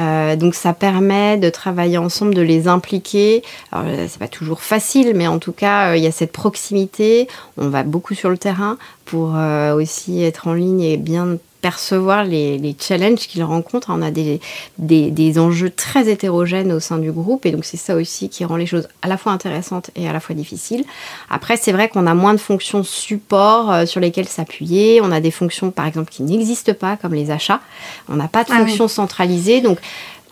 Euh, 0.00 0.36
donc 0.36 0.54
ça 0.54 0.72
permet 0.74 1.38
de 1.38 1.50
travailler 1.50 1.98
ensemble, 1.98 2.34
de 2.34 2.42
les 2.42 2.68
impliquer. 2.68 3.42
Alors 3.72 3.86
c'est 4.08 4.18
pas 4.18 4.28
toujours 4.28 4.62
facile, 4.62 5.12
mais 5.14 5.26
en 5.26 5.38
tout 5.38 5.52
cas 5.52 5.96
il 5.96 6.02
y 6.02 6.06
a 6.06 6.12
cette 6.12 6.32
proximité. 6.32 7.28
On 7.56 7.68
va 7.68 7.84
beaucoup 7.84 8.14
sur 8.14 8.28
le 8.28 8.38
terrain 8.38 8.76
pour 9.04 9.36
aussi 9.74 10.22
être 10.22 10.48
en 10.48 10.54
ligne 10.54 10.82
et 10.82 10.96
bien 10.96 11.38
percevoir 11.60 12.24
les, 12.24 12.58
les 12.58 12.76
challenges 12.78 13.26
qu'ils 13.26 13.42
rencontrent. 13.42 13.90
On 13.90 14.02
a 14.02 14.10
des, 14.10 14.40
des, 14.78 15.10
des, 15.10 15.38
enjeux 15.38 15.70
très 15.70 16.08
hétérogènes 16.08 16.72
au 16.72 16.80
sein 16.80 16.98
du 16.98 17.12
groupe 17.12 17.46
et 17.46 17.50
donc 17.50 17.64
c'est 17.64 17.76
ça 17.76 17.96
aussi 17.96 18.28
qui 18.28 18.44
rend 18.44 18.56
les 18.56 18.66
choses 18.66 18.88
à 19.02 19.08
la 19.08 19.16
fois 19.16 19.32
intéressantes 19.32 19.90
et 19.96 20.08
à 20.08 20.12
la 20.12 20.20
fois 20.20 20.34
difficiles. 20.34 20.84
Après, 21.30 21.56
c'est 21.56 21.72
vrai 21.72 21.88
qu'on 21.88 22.06
a 22.06 22.14
moins 22.14 22.34
de 22.34 22.38
fonctions 22.38 22.84
support 22.84 23.72
euh, 23.72 23.86
sur 23.86 24.00
lesquelles 24.00 24.28
s'appuyer. 24.28 25.00
On 25.02 25.10
a 25.10 25.20
des 25.20 25.30
fonctions, 25.30 25.70
par 25.70 25.86
exemple, 25.86 26.10
qui 26.10 26.22
n'existent 26.22 26.74
pas, 26.74 26.96
comme 26.96 27.14
les 27.14 27.30
achats. 27.30 27.60
On 28.08 28.16
n'a 28.16 28.28
pas 28.28 28.44
de 28.44 28.50
ah 28.52 28.58
fonctions 28.58 28.88
centralisées. 28.88 29.60
Donc, 29.60 29.78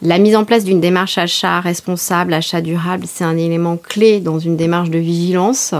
la 0.03 0.19
mise 0.19 0.37
en 0.37 0.45
place 0.45 0.65
d'une 0.65 0.81
démarche 0.81 1.17
achat 1.17 1.61
responsable, 1.61 2.35
achat 2.35 2.61
durable, 2.61 3.05
c'est 3.07 3.25
un 3.25 3.37
élément 3.37 3.79
clé 3.79 4.21
dans 4.21 4.38
une 4.38 4.57
démarche 4.57 4.91
de 4.91 4.99
vigilance. 4.99 5.75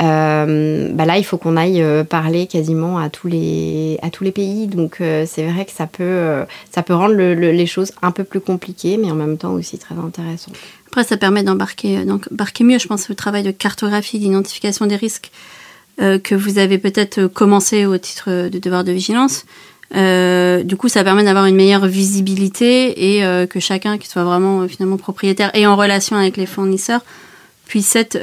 Euh, 0.00 0.90
bah 0.92 1.04
là, 1.04 1.18
il 1.18 1.24
faut 1.24 1.38
qu'on 1.38 1.56
aille 1.56 1.82
euh, 1.82 2.04
parler 2.04 2.46
quasiment 2.46 2.98
à 2.98 3.10
tous 3.10 3.26
les, 3.26 3.98
à 4.00 4.10
tous 4.10 4.22
les 4.22 4.30
pays. 4.30 4.68
Donc, 4.68 5.00
euh, 5.00 5.24
c'est 5.26 5.44
vrai 5.44 5.64
que 5.64 5.72
ça 5.72 5.88
peut, 5.88 6.44
ça 6.70 6.82
peut 6.82 6.94
rendre 6.94 7.14
les 7.14 7.66
choses 7.66 7.92
un 8.00 8.12
peu 8.12 8.22
plus 8.22 8.40
compliquées, 8.40 8.96
mais 8.96 9.10
en 9.10 9.16
même 9.16 9.36
temps 9.36 9.52
aussi 9.54 9.76
très 9.76 9.96
intéressantes. 9.96 10.54
Après, 10.86 11.02
ça 11.02 11.16
permet 11.16 11.42
d'embarquer 11.42 12.04
d'embarquer 12.04 12.62
mieux, 12.62 12.78
je 12.78 12.86
pense, 12.86 13.08
le 13.08 13.16
travail 13.16 13.42
de 13.42 13.50
cartographie, 13.50 14.20
d'identification 14.20 14.86
des 14.86 14.96
risques 14.96 15.30
que 15.98 16.36
vous 16.36 16.58
avez 16.58 16.78
peut-être 16.78 17.26
commencé 17.26 17.84
au 17.84 17.98
titre 17.98 18.48
de 18.48 18.58
devoir 18.60 18.84
de 18.84 18.92
vigilance. 18.92 19.44
Euh, 19.94 20.62
du 20.62 20.76
coup, 20.76 20.88
ça 20.88 21.02
permet 21.02 21.24
d'avoir 21.24 21.46
une 21.46 21.56
meilleure 21.56 21.86
visibilité 21.86 23.16
et 23.16 23.24
euh, 23.24 23.46
que 23.46 23.60
chacun 23.60 23.98
qui 23.98 24.08
soit 24.08 24.24
vraiment 24.24 24.60
euh, 24.60 24.68
finalement 24.68 24.98
propriétaire 24.98 25.50
et 25.54 25.66
en 25.66 25.76
relation 25.76 26.16
avec 26.16 26.36
les 26.36 26.46
fournisseurs 26.46 27.00
puisse 27.66 27.96
être 27.96 28.16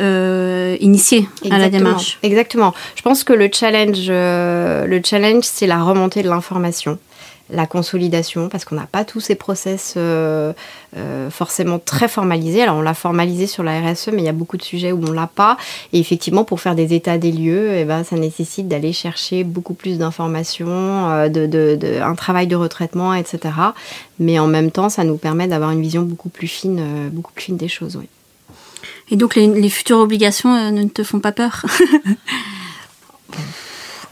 initié 0.82 1.30
à 1.52 1.60
la 1.60 1.70
démarche. 1.70 2.18
Exactement. 2.24 2.74
Je 2.96 3.04
pense 3.04 3.24
que 3.24 3.32
le 3.32 3.48
challenge, 3.54 4.08
le 4.10 5.02
challenge, 5.06 5.44
c'est 5.44 5.68
la 5.68 5.84
remontée 5.84 6.24
de 6.24 6.30
l'information 6.30 6.98
la 7.50 7.68
consolidation, 7.68 8.50
parce 8.50 8.66
qu'on 8.66 8.76
n'a 8.76 8.88
pas 8.88 9.06
tous 9.06 9.20
ces 9.20 9.36
process 9.36 9.94
euh, 9.98 10.52
euh, 10.98 11.30
forcément 11.30 11.78
très 11.78 12.08
formalisés. 12.08 12.64
Alors 12.64 12.78
on 12.78 12.82
l'a 12.82 12.96
formalisé 12.96 13.46
sur 13.46 13.62
la 13.64 13.80
RSE, 13.82 14.10
mais 14.14 14.22
il 14.22 14.26
y 14.26 14.30
a 14.30 14.34
beaucoup 14.34 14.58
de 14.58 14.64
sujets 14.64 14.92
où 14.92 15.02
on 15.08 15.12
l'a 15.12 15.28
pas. 15.28 15.58
Et 15.94 16.00
effectivement, 16.00 16.44
pour 16.44 16.60
faire 16.60 16.76
des 16.76 16.94
états 16.94 17.18
des 17.18 17.32
lieux, 17.32 17.74
eh 17.76 17.86
ben, 17.86 18.04
ça 18.04 18.16
nécessite 18.16 18.68
d'aller 18.68 18.94
chercher 18.94 19.44
beaucoup 19.44 19.76
plus 19.76 19.98
d'informations, 20.00 21.12
euh, 21.12 21.30
de, 21.30 22.02
un 22.02 22.16
travail 22.16 22.48
de 22.48 22.56
retraitement, 22.56 23.14
etc. 23.14 23.54
Mais 24.20 24.40
en 24.40 24.48
même 24.48 24.72
temps, 24.72 24.90
ça 24.90 25.04
nous 25.04 25.18
permet 25.18 25.48
d'avoir 25.48 25.72
une 25.72 25.82
vision 25.82 26.02
beaucoup 26.02 26.30
plus 26.30 26.48
fine, 26.48 27.10
beaucoup 27.12 27.34
plus 27.34 27.46
fine 27.46 27.58
des 27.58 27.68
choses. 27.68 27.96
Oui. 27.96 28.08
Et 29.12 29.18
donc 29.18 29.36
les, 29.36 29.46
les 29.48 29.70
futures 29.70 30.00
obligations 30.00 30.72
ne 30.72 30.86
te 30.86 31.04
font 31.04 31.20
pas 31.20 31.32
peur? 31.32 31.64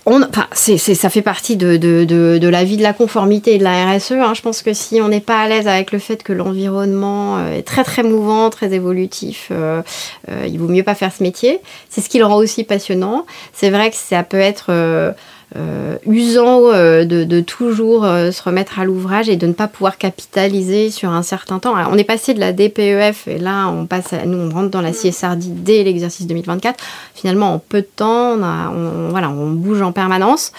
on, 0.05 0.22
enfin, 0.22 0.48
c'est, 0.51 0.77
ça 0.77 1.10
fait 1.10 1.22
partie 1.22 1.55
de, 1.55 1.77
de, 1.77 2.03
de, 2.05 2.48
la 2.48 2.63
vie 2.63 2.75
de 2.77 2.83
la 2.83 2.93
conformité 2.93 3.55
et 3.55 3.57
de 3.57 3.63
la 3.63 3.93
RSE. 3.93 4.12
Hein. 4.13 4.33
Je 4.33 4.41
pense 4.41 4.62
que 4.62 4.74
si 4.74 5.01
on 5.01 5.07
n'est 5.07 5.22
pas 5.22 5.41
à 5.41 5.48
l'aise 5.48 5.67
avec 5.67 5.91
le 5.91 6.00
fait 6.00 6.24
que 6.24 6.33
l'environnement 6.33 7.38
euh, 7.38 7.57
est 7.57 7.63
très 7.63 7.83
très 7.83 8.03
mouvant, 8.03 8.50
très 8.50 8.74
évolutif, 8.74 9.48
euh, 9.51 9.81
euh, 10.29 10.45
il 10.45 10.60
vaut 10.60 10.67
mieux 10.67 10.83
pas 10.83 10.95
faire 10.95 11.13
ce 11.13 11.24
métier. 11.24 11.60
C'est 11.89 12.01
ce 12.01 12.10
qui 12.10 12.19
le 12.19 12.25
rend 12.25 12.36
aussi 12.36 12.65
passionnant. 12.65 13.25
C'est 13.53 13.69
vrai 13.69 13.91
que 13.91 13.95
ça 13.95 14.24
peut 14.24 14.39
être 14.39 15.15
euh, 15.55 15.98
usant 16.07 16.72
euh, 16.74 17.05
de, 17.05 17.39
toujours 17.41 18.05
euh, 18.05 18.31
se 18.31 18.41
remettre 18.41 18.79
à 18.79 18.86
l'ouvrage 18.86 19.29
et 19.29 19.36
de 19.36 19.45
ne 19.45 19.53
pas 19.53 19.67
pouvoir 19.67 20.00
capitaliser 20.00 20.89
sur 20.89 21.12
un 21.12 21.22
certain 21.22 21.60
temps. 21.60 21.75
on 21.91 21.95
est 21.95 22.03
passé 22.03 22.33
de 22.33 22.39
la 22.39 22.53
DPEF 22.53 23.27
et 23.27 23.38
là 23.38 23.67
on 23.67 23.86
passe, 23.86 24.13
nous 24.25 24.39
on 24.39 24.50
rentre 24.50 24.72
dans 24.72 24.81
la 24.81 24.89
mm. 24.89 24.93
CSRD 24.93 25.45
dès 25.50 25.83
l'exercice 25.83 26.25
2024. 26.25 26.83
Finalement 27.13 27.53
en 27.53 27.60
peu 27.60 27.81
de 27.81 27.88
temps, 27.95 28.33
on, 28.33 29.10
voilà, 29.10 29.29
on 29.29 29.51
bouge 29.51 29.83
en 29.83 29.91
permanence. 29.91 30.53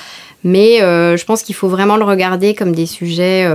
Mais 0.44 0.80
je 0.80 1.24
pense 1.24 1.42
qu'il 1.42 1.54
faut 1.54 1.68
vraiment 1.68 1.96
le 1.96 2.04
regarder 2.04 2.54
comme 2.54 2.72
des 2.72 2.84
sujets 2.84 3.48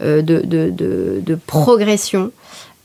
de, 0.00 0.20
de, 0.20 1.38
progression 1.46 2.30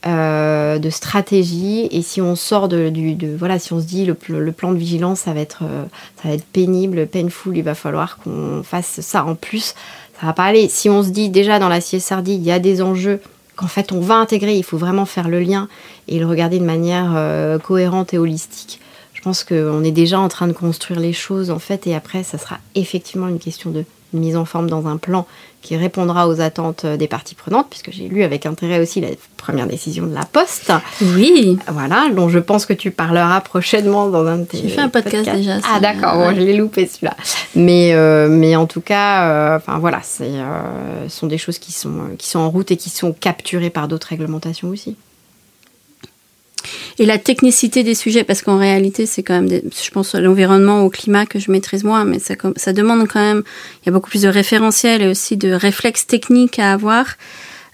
euh, 0.06 0.78
de 0.78 0.90
stratégie. 0.90 1.88
Et 1.90 2.02
si 2.02 2.20
on 2.20 2.36
sort 2.36 2.68
de, 2.68 2.90
du, 2.90 3.16
voilà, 3.36 3.58
si 3.58 3.72
on 3.72 3.80
se 3.80 3.86
dit 3.86 4.04
le, 4.04 4.52
plan 4.52 4.72
de 4.72 4.76
vigilance, 4.76 5.20
ça 5.20 5.32
va 5.32 5.40
être, 5.40 5.62
euh, 5.62 5.84
ça 6.22 6.28
va 6.28 6.34
être 6.34 6.44
pénible, 6.44 7.06
painful, 7.06 7.56
il 7.56 7.62
va 7.62 7.74
falloir 7.74 8.18
qu'on 8.18 8.62
fasse 8.62 9.00
ça 9.00 9.24
en 9.24 9.34
plus. 9.34 9.74
Ça 10.20 10.26
va 10.26 10.32
pas 10.32 10.44
aller. 10.44 10.68
Si 10.68 10.88
on 10.88 11.02
se 11.02 11.08
dit 11.08 11.28
déjà 11.28 11.58
dans 11.58 11.68
la 11.68 11.80
CSRD, 11.80 12.28
il 12.28 12.42
y 12.42 12.52
a 12.52 12.58
des 12.58 12.82
enjeux 12.82 13.20
qu'en 13.56 13.66
fait 13.66 13.90
on 13.90 14.00
va 14.00 14.16
intégrer, 14.16 14.54
il 14.56 14.62
faut 14.62 14.78
vraiment 14.78 15.06
faire 15.06 15.28
le 15.28 15.40
lien 15.40 15.68
et 16.08 16.18
le 16.18 16.26
regarder 16.26 16.58
de 16.58 16.64
manière 16.64 17.12
euh, 17.16 17.58
cohérente 17.58 18.14
et 18.14 18.18
holistique. 18.18 18.80
Je 19.12 19.22
pense 19.22 19.42
qu'on 19.42 19.82
est 19.82 19.90
déjà 19.90 20.20
en 20.20 20.28
train 20.28 20.46
de 20.46 20.52
construire 20.52 21.00
les 21.00 21.12
choses 21.12 21.50
en 21.50 21.58
fait, 21.58 21.86
et 21.86 21.94
après 21.94 22.22
ça 22.22 22.38
sera 22.38 22.58
effectivement 22.74 23.28
une 23.28 23.38
question 23.38 23.70
de 23.70 23.84
mise 24.12 24.36
en 24.36 24.44
forme 24.44 24.68
dans 24.68 24.86
un 24.86 24.96
plan 24.96 25.26
qui 25.62 25.76
répondra 25.76 26.28
aux 26.28 26.40
attentes 26.40 26.84
euh, 26.84 26.96
des 26.96 27.08
parties 27.08 27.34
prenantes, 27.34 27.66
puisque 27.68 27.90
j'ai 27.90 28.08
lu 28.08 28.22
avec 28.22 28.46
intérêt 28.46 28.80
aussi 28.80 29.00
la 29.00 29.08
première 29.36 29.66
décision 29.66 30.06
de 30.06 30.14
la 30.14 30.24
Poste. 30.24 30.72
Oui. 31.02 31.58
Voilà, 31.68 32.08
dont 32.14 32.28
je 32.28 32.38
pense 32.38 32.66
que 32.66 32.72
tu 32.72 32.92
parleras 32.92 33.40
prochainement 33.40 34.08
dans 34.08 34.24
un 34.26 34.38
de 34.38 34.44
tes. 34.44 34.58
J'ai 34.58 34.68
fait 34.68 34.80
un 34.80 34.88
podcast 34.88 35.28
déjà. 35.28 35.58
Ah 35.68 35.80
d'accord, 35.80 36.32
je 36.34 36.40
l'ai 36.40 36.56
loupé 36.56 36.86
celui-là. 36.86 37.16
Mais, 37.56 37.94
euh, 37.94 38.28
mais 38.28 38.54
en 38.54 38.66
tout 38.66 38.80
cas, 38.80 39.56
euh, 39.56 39.58
voilà, 39.80 40.00
ce 40.02 40.24
sont 41.08 41.26
des 41.26 41.38
choses 41.38 41.58
qui 41.58 41.72
sont, 41.72 42.10
qui 42.16 42.28
sont 42.28 42.38
en 42.38 42.50
route 42.50 42.70
et 42.70 42.76
qui 42.76 42.90
sont 42.90 43.12
capturées 43.12 43.70
par 43.70 43.88
d'autres 43.88 44.08
réglementations 44.08 44.68
aussi 44.68 44.96
et 46.98 47.06
la 47.06 47.18
technicité 47.18 47.82
des 47.82 47.94
sujets, 47.94 48.24
parce 48.24 48.42
qu'en 48.42 48.58
réalité, 48.58 49.06
c'est 49.06 49.22
quand 49.22 49.40
même, 49.40 49.48
je 49.48 49.90
pense, 49.90 50.14
l'environnement, 50.14 50.82
au 50.82 50.90
climat 50.90 51.26
que 51.26 51.38
je 51.38 51.50
maîtrise 51.50 51.84
moins, 51.84 52.04
mais 52.04 52.18
ça, 52.18 52.34
ça 52.56 52.72
demande 52.72 53.06
quand 53.08 53.20
même, 53.20 53.42
il 53.82 53.86
y 53.86 53.88
a 53.88 53.92
beaucoup 53.92 54.10
plus 54.10 54.22
de 54.22 54.28
référentiels 54.28 55.02
et 55.02 55.08
aussi 55.08 55.36
de 55.36 55.52
réflexes 55.52 56.06
techniques 56.06 56.58
à 56.58 56.72
avoir. 56.72 57.16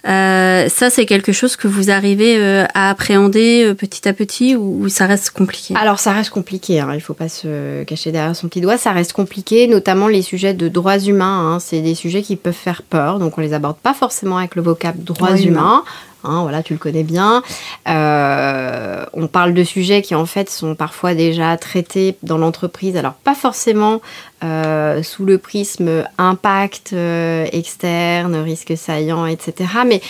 Euh, 0.08 0.68
ça, 0.68 0.90
c'est 0.90 1.06
quelque 1.06 1.32
chose 1.32 1.54
que 1.54 1.68
vous 1.68 1.90
arrivez 1.90 2.36
euh, 2.36 2.64
à 2.74 2.90
appréhender 2.90 3.64
euh, 3.64 3.74
petit 3.74 4.08
à 4.08 4.12
petit 4.12 4.56
ou, 4.56 4.88
ça 4.88 5.06
reste 5.06 5.30
compliqué? 5.30 5.74
Alors, 5.76 6.00
ça 6.00 6.12
reste 6.12 6.30
compliqué. 6.30 6.80
Hein. 6.80 6.88
Il 6.90 6.96
ne 6.96 7.00
faut 7.00 7.14
pas 7.14 7.28
se 7.28 7.84
cacher 7.84 8.10
derrière 8.10 8.34
son 8.34 8.48
petit 8.48 8.60
doigt. 8.60 8.78
Ça 8.78 8.90
reste 8.90 9.12
compliqué, 9.12 9.68
notamment 9.68 10.08
les 10.08 10.22
sujets 10.22 10.54
de 10.54 10.68
droits 10.68 10.98
humains. 10.98 11.54
Hein. 11.54 11.58
C'est 11.60 11.80
des 11.80 11.94
sujets 11.94 12.22
qui 12.22 12.36
peuvent 12.36 12.52
faire 12.52 12.82
peur, 12.82 13.18
donc 13.20 13.38
on 13.38 13.40
les 13.40 13.54
aborde 13.54 13.76
pas 13.76 13.94
forcément 13.94 14.38
avec 14.38 14.56
le 14.56 14.62
vocable 14.62 15.04
droits 15.04 15.38
humains. 15.38 15.84
Hein, 16.24 16.42
voilà, 16.42 16.62
tu 16.62 16.72
le 16.72 16.78
connais 16.78 17.02
bien. 17.02 17.42
Euh, 17.88 19.04
on 19.12 19.26
parle 19.26 19.54
de 19.54 19.64
sujets 19.64 20.02
qui 20.02 20.14
en 20.14 20.26
fait 20.26 20.50
sont 20.50 20.74
parfois 20.74 21.14
déjà 21.14 21.56
traités 21.56 22.16
dans 22.22 22.38
l'entreprise, 22.38 22.96
alors 22.96 23.14
pas 23.14 23.34
forcément 23.34 24.00
euh, 24.44 25.02
sous 25.02 25.24
le 25.24 25.38
prisme 25.38 26.04
impact 26.18 26.92
euh, 26.92 27.46
externe, 27.52 28.36
risque 28.36 28.76
saillant, 28.76 29.26
etc. 29.26 29.70
Mais 29.86 30.00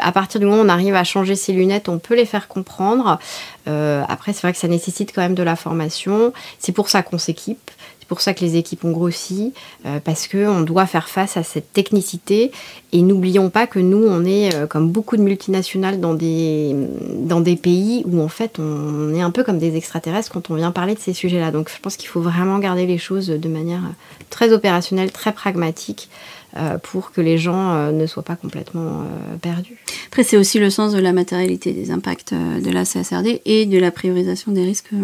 à 0.00 0.12
partir 0.12 0.40
du 0.40 0.46
moment 0.46 0.62
où 0.62 0.64
on 0.64 0.68
arrive 0.68 0.94
à 0.94 1.04
changer 1.04 1.34
ses 1.34 1.52
lunettes, 1.52 1.88
on 1.88 1.98
peut 1.98 2.14
les 2.14 2.26
faire 2.26 2.48
comprendre. 2.48 3.18
après, 3.66 4.32
c'est 4.32 4.42
vrai 4.42 4.52
que 4.52 4.58
ça 4.58 4.68
nécessite 4.68 5.12
quand 5.14 5.22
même 5.22 5.34
de 5.34 5.42
la 5.42 5.56
formation. 5.56 6.32
C'est 6.58 6.72
pour 6.72 6.88
ça 6.88 7.02
qu'on 7.02 7.18
s'équipe 7.18 7.70
pour 8.08 8.22
ça 8.22 8.34
que 8.34 8.40
les 8.40 8.56
équipes 8.56 8.84
ont 8.84 8.90
grossi, 8.90 9.52
euh, 9.86 10.00
parce 10.02 10.26
qu'on 10.26 10.62
doit 10.62 10.86
faire 10.86 11.08
face 11.08 11.36
à 11.36 11.42
cette 11.42 11.72
technicité. 11.72 12.50
Et 12.92 13.02
n'oublions 13.02 13.50
pas 13.50 13.66
que 13.66 13.78
nous, 13.78 14.02
on 14.02 14.24
est 14.24 14.54
euh, 14.54 14.66
comme 14.66 14.90
beaucoup 14.90 15.16
de 15.18 15.22
multinationales 15.22 16.00
dans 16.00 16.14
des, 16.14 16.74
dans 17.18 17.40
des 17.40 17.56
pays 17.56 18.02
où 18.06 18.20
en 18.20 18.28
fait 18.28 18.58
on 18.58 19.14
est 19.14 19.20
un 19.20 19.30
peu 19.30 19.44
comme 19.44 19.58
des 19.58 19.76
extraterrestres 19.76 20.32
quand 20.32 20.50
on 20.50 20.54
vient 20.54 20.72
parler 20.72 20.94
de 20.94 21.00
ces 21.00 21.12
sujets-là. 21.12 21.50
Donc 21.50 21.70
je 21.70 21.80
pense 21.80 21.96
qu'il 21.96 22.08
faut 22.08 22.22
vraiment 22.22 22.58
garder 22.58 22.86
les 22.86 22.98
choses 22.98 23.28
de 23.28 23.48
manière 23.48 23.82
très 24.30 24.52
opérationnelle, 24.52 25.12
très 25.12 25.32
pragmatique. 25.32 26.08
Euh, 26.56 26.78
pour 26.78 27.12
que 27.12 27.20
les 27.20 27.36
gens 27.36 27.92
ne 27.92 28.06
soient 28.06 28.22
pas 28.22 28.34
complètement 28.34 29.04
perdus. 29.42 29.76
Après, 30.06 30.24
c'est 30.24 30.38
aussi 30.38 30.58
le 30.58 30.70
sens 30.70 30.94
de 30.94 30.98
la 30.98 31.12
matérialité 31.12 31.72
des 31.72 31.90
impacts 31.90 32.32
de 32.32 32.70
la 32.70 32.86
CSRD 32.86 33.42
et 33.44 33.66
de 33.66 33.78
la 33.78 33.90
priorisation 33.90 34.50
des 34.50 34.62
risques 34.62 34.94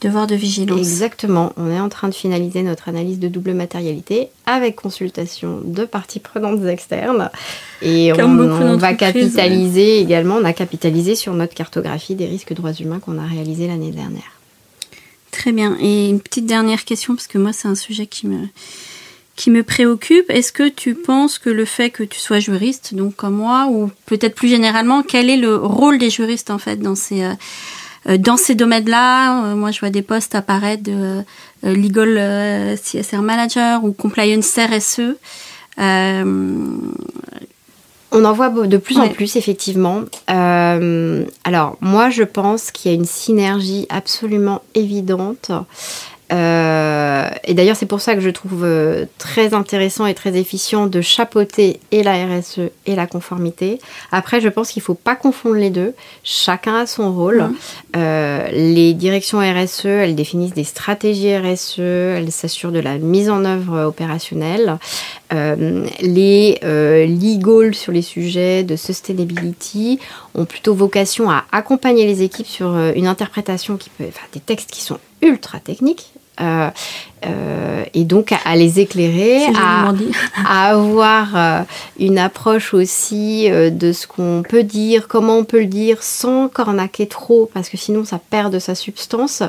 Devoir 0.00 0.26
de 0.26 0.34
vigilance. 0.34 0.78
Exactement. 0.78 1.52
On 1.58 1.70
est 1.70 1.78
en 1.78 1.90
train 1.90 2.08
de 2.08 2.14
finaliser 2.14 2.62
notre 2.62 2.88
analyse 2.88 3.18
de 3.18 3.28
double 3.28 3.52
matérialité 3.52 4.28
avec 4.46 4.76
consultation 4.76 5.60
de 5.62 5.84
parties 5.84 6.20
prenantes 6.20 6.64
externes. 6.64 7.30
Et 7.82 8.10
on, 8.14 8.76
va 8.78 8.94
capitaliser 8.94 10.00
également, 10.00 10.36
on 10.36 10.44
a 10.44 10.54
capitalisé 10.54 11.14
sur 11.14 11.34
notre 11.34 11.54
cartographie 11.54 12.14
des 12.14 12.26
risques 12.26 12.54
droits 12.54 12.72
humains 12.72 12.98
qu'on 12.98 13.18
a 13.18 13.26
réalisé 13.26 13.66
l'année 13.66 13.90
dernière. 13.90 14.32
Très 15.32 15.52
bien. 15.52 15.76
Et 15.80 16.08
une 16.08 16.20
petite 16.20 16.46
dernière 16.46 16.84
question, 16.84 17.14
parce 17.14 17.26
que 17.26 17.36
moi, 17.36 17.52
c'est 17.52 17.68
un 17.68 17.74
sujet 17.74 18.06
qui 18.06 18.26
me, 18.26 18.46
qui 19.36 19.50
me 19.50 19.62
préoccupe. 19.62 20.30
Est-ce 20.30 20.52
que 20.52 20.68
tu 20.68 20.94
penses 20.94 21.38
que 21.38 21.50
le 21.50 21.66
fait 21.66 21.90
que 21.90 22.04
tu 22.04 22.18
sois 22.18 22.40
juriste, 22.40 22.94
donc 22.94 23.16
comme 23.16 23.34
moi, 23.34 23.68
ou 23.70 23.90
peut-être 24.06 24.34
plus 24.34 24.48
généralement, 24.48 25.02
quel 25.02 25.28
est 25.28 25.36
le 25.36 25.56
rôle 25.56 25.98
des 25.98 26.10
juristes 26.10 26.50
en 26.50 26.58
fait 26.58 26.76
dans 26.76 26.94
ces, 26.94 27.22
euh, 27.22 27.34
dans 28.06 28.36
ces 28.36 28.54
domaines-là, 28.54 29.44
euh, 29.44 29.54
moi 29.54 29.70
je 29.70 29.80
vois 29.80 29.90
des 29.90 30.02
postes 30.02 30.34
apparaître 30.34 30.82
de 30.82 31.22
euh, 31.64 31.74
legal 31.74 32.78
CSR 32.78 33.22
manager 33.22 33.84
ou 33.84 33.92
compliance 33.92 34.58
RSE. 34.58 35.16
On 38.12 38.24
en 38.24 38.32
voit 38.32 38.48
de 38.50 38.76
plus 38.76 38.98
en 38.98 39.08
plus, 39.08 39.36
effectivement. 39.36 40.02
Euh, 40.30 41.24
alors, 41.44 41.76
moi, 41.80 42.10
je 42.10 42.24
pense 42.24 42.72
qu'il 42.72 42.90
y 42.90 42.94
a 42.94 42.96
une 42.96 43.04
synergie 43.04 43.86
absolument 43.88 44.62
évidente 44.74 45.52
euh, 46.32 47.28
et 47.44 47.54
d'ailleurs, 47.54 47.76
c'est 47.76 47.86
pour 47.86 48.00
ça 48.00 48.14
que 48.14 48.20
je 48.20 48.30
trouve 48.30 48.64
euh, 48.64 49.06
très 49.18 49.54
intéressant 49.54 50.06
et 50.06 50.14
très 50.14 50.36
efficient 50.36 50.86
de 50.86 51.00
chapeauter 51.00 51.80
et 51.90 52.02
la 52.02 52.24
RSE 52.26 52.60
et 52.86 52.94
la 52.94 53.06
conformité. 53.06 53.80
Après, 54.12 54.40
je 54.40 54.48
pense 54.48 54.70
qu'il 54.70 54.80
ne 54.80 54.84
faut 54.84 54.94
pas 54.94 55.16
confondre 55.16 55.56
les 55.56 55.70
deux. 55.70 55.94
Chacun 56.22 56.76
a 56.76 56.86
son 56.86 57.12
rôle. 57.12 57.42
Mmh. 57.42 57.54
Euh, 57.96 58.48
les 58.52 58.94
directions 58.94 59.40
RSE, 59.40 59.86
elles 59.86 60.14
définissent 60.14 60.54
des 60.54 60.64
stratégies 60.64 61.36
RSE, 61.36 61.78
elles 61.78 62.32
s'assurent 62.32 62.72
de 62.72 62.78
la 62.78 62.98
mise 62.98 63.30
en 63.30 63.44
œuvre 63.44 63.86
opérationnelle. 63.86 64.78
les 65.32 66.58
legal 66.62 67.74
sur 67.74 67.92
les 67.92 68.02
sujets 68.02 68.62
de 68.62 68.76
sustainability 68.76 69.98
ont 70.34 70.44
plutôt 70.44 70.74
vocation 70.74 71.30
à 71.30 71.44
accompagner 71.50 72.06
les 72.06 72.22
équipes 72.22 72.46
sur 72.46 72.76
une 72.94 73.06
interprétation 73.06 73.76
qui 73.76 73.90
peut, 73.90 74.04
enfin, 74.08 74.26
des 74.32 74.40
textes 74.40 74.70
qui 74.70 74.82
sont 74.82 74.98
ultra 75.22 75.60
techniques 75.60 76.12
euh, 76.40 76.70
euh, 77.26 77.84
et 77.92 78.04
donc 78.04 78.32
à, 78.44 78.56
les 78.56 78.80
éclairer, 78.80 79.44
à, 80.46 80.70
avoir 80.70 81.36
euh, 81.36 81.62
une 81.98 82.18
approche 82.18 82.72
aussi 82.72 83.48
de 83.50 83.92
ce 83.92 84.06
qu'on 84.06 84.42
peut 84.48 84.62
dire, 84.62 85.06
comment 85.06 85.36
on 85.36 85.44
peut 85.44 85.60
le 85.60 85.66
dire 85.66 86.02
sans 86.02 86.48
cornaquer 86.48 87.06
trop, 87.06 87.50
parce 87.52 87.68
que 87.68 87.76
sinon 87.76 88.04
ça 88.04 88.18
perd 88.30 88.52
de 88.52 88.58
sa 88.58 88.74
substance. 88.74 89.42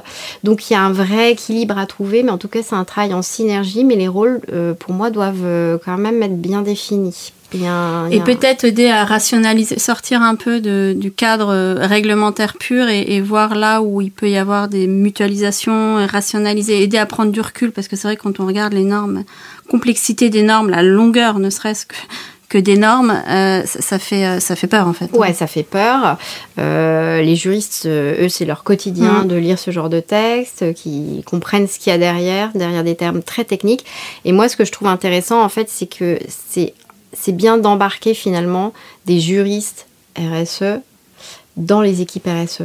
Donc 0.43 0.69
il 0.69 0.73
y 0.73 0.75
a 0.75 0.81
un 0.81 0.91
vrai 0.91 1.31
équilibre 1.31 1.77
à 1.77 1.85
trouver, 1.85 2.23
mais 2.23 2.31
en 2.31 2.37
tout 2.37 2.49
cas 2.49 2.59
c'est 2.61 2.75
un 2.75 2.85
travail 2.85 3.13
en 3.13 3.21
synergie, 3.21 3.85
mais 3.85 3.95
les 3.95 4.09
rôles 4.09 4.41
pour 4.79 4.93
moi 4.93 5.09
doivent 5.09 5.79
quand 5.85 5.97
même 5.97 6.21
être 6.23 6.41
bien 6.41 6.61
définis 6.61 7.31
et 7.53 8.19
peut-être 8.21 8.65
aider 8.65 8.87
à 8.87 9.05
rationaliser, 9.05 9.79
sortir 9.79 10.21
un 10.21 10.35
peu 10.35 10.59
du 10.59 11.11
cadre 11.11 11.75
réglementaire 11.79 12.57
pur 12.57 12.87
et, 12.87 13.21
voir 13.21 13.55
là 13.55 13.81
où 13.81 14.01
il 14.01 14.11
peut 14.11 14.29
y 14.29 14.37
avoir 14.37 14.67
des 14.67 14.87
mutualisations, 14.87 16.05
rationaliser, 16.07 16.81
aider 16.81 16.97
à 16.97 17.05
prendre 17.05 17.31
du 17.31 17.41
recul, 17.41 17.71
parce 17.71 17.87
que 17.87 17.95
c'est 17.95 18.07
vrai 18.07 18.17
quand 18.17 18.39
on 18.39 18.45
regarde 18.45 18.73
les 18.73 18.83
normes, 18.83 19.23
complexité 19.69 20.29
des 20.29 20.43
normes, 20.43 20.69
la 20.69 20.83
longueur 20.83 21.39
ne 21.39 21.49
serait-ce 21.49 21.85
que 21.85 21.95
que 22.51 22.57
des 22.57 22.75
normes, 22.75 23.17
euh, 23.29 23.61
ça, 23.65 23.97
fait, 23.97 24.25
euh, 24.25 24.39
ça 24.41 24.57
fait 24.57 24.67
peur 24.67 24.85
en 24.85 24.91
fait. 24.91 25.09
Ouais, 25.13 25.31
ça 25.31 25.47
fait 25.47 25.63
peur. 25.63 26.17
Euh, 26.59 27.21
les 27.21 27.37
juristes, 27.37 27.87
eux, 27.87 28.27
c'est 28.27 28.43
leur 28.43 28.65
quotidien 28.65 29.23
mm. 29.23 29.27
de 29.29 29.35
lire 29.37 29.57
ce 29.57 29.71
genre 29.71 29.87
de 29.87 30.01
texte, 30.01 30.73
qui 30.73 31.23
comprennent 31.25 31.69
ce 31.69 31.79
qu'il 31.79 31.91
y 31.91 31.95
a 31.95 31.97
derrière, 31.97 32.51
derrière 32.53 32.83
des 32.83 32.95
termes 32.95 33.23
très 33.23 33.45
techniques. 33.45 33.85
Et 34.25 34.33
moi, 34.33 34.49
ce 34.49 34.57
que 34.57 34.65
je 34.65 34.71
trouve 34.73 34.89
intéressant 34.89 35.41
en 35.41 35.47
fait, 35.47 35.69
c'est 35.69 35.87
que 35.87 36.19
c'est 36.27 36.73
c'est 37.13 37.35
bien 37.35 37.57
d'embarquer 37.57 38.13
finalement 38.13 38.73
des 39.05 39.19
juristes 39.19 39.87
RSE 40.17 40.79
dans 41.57 41.81
les 41.81 42.01
équipes 42.01 42.27
RSE. 42.27 42.63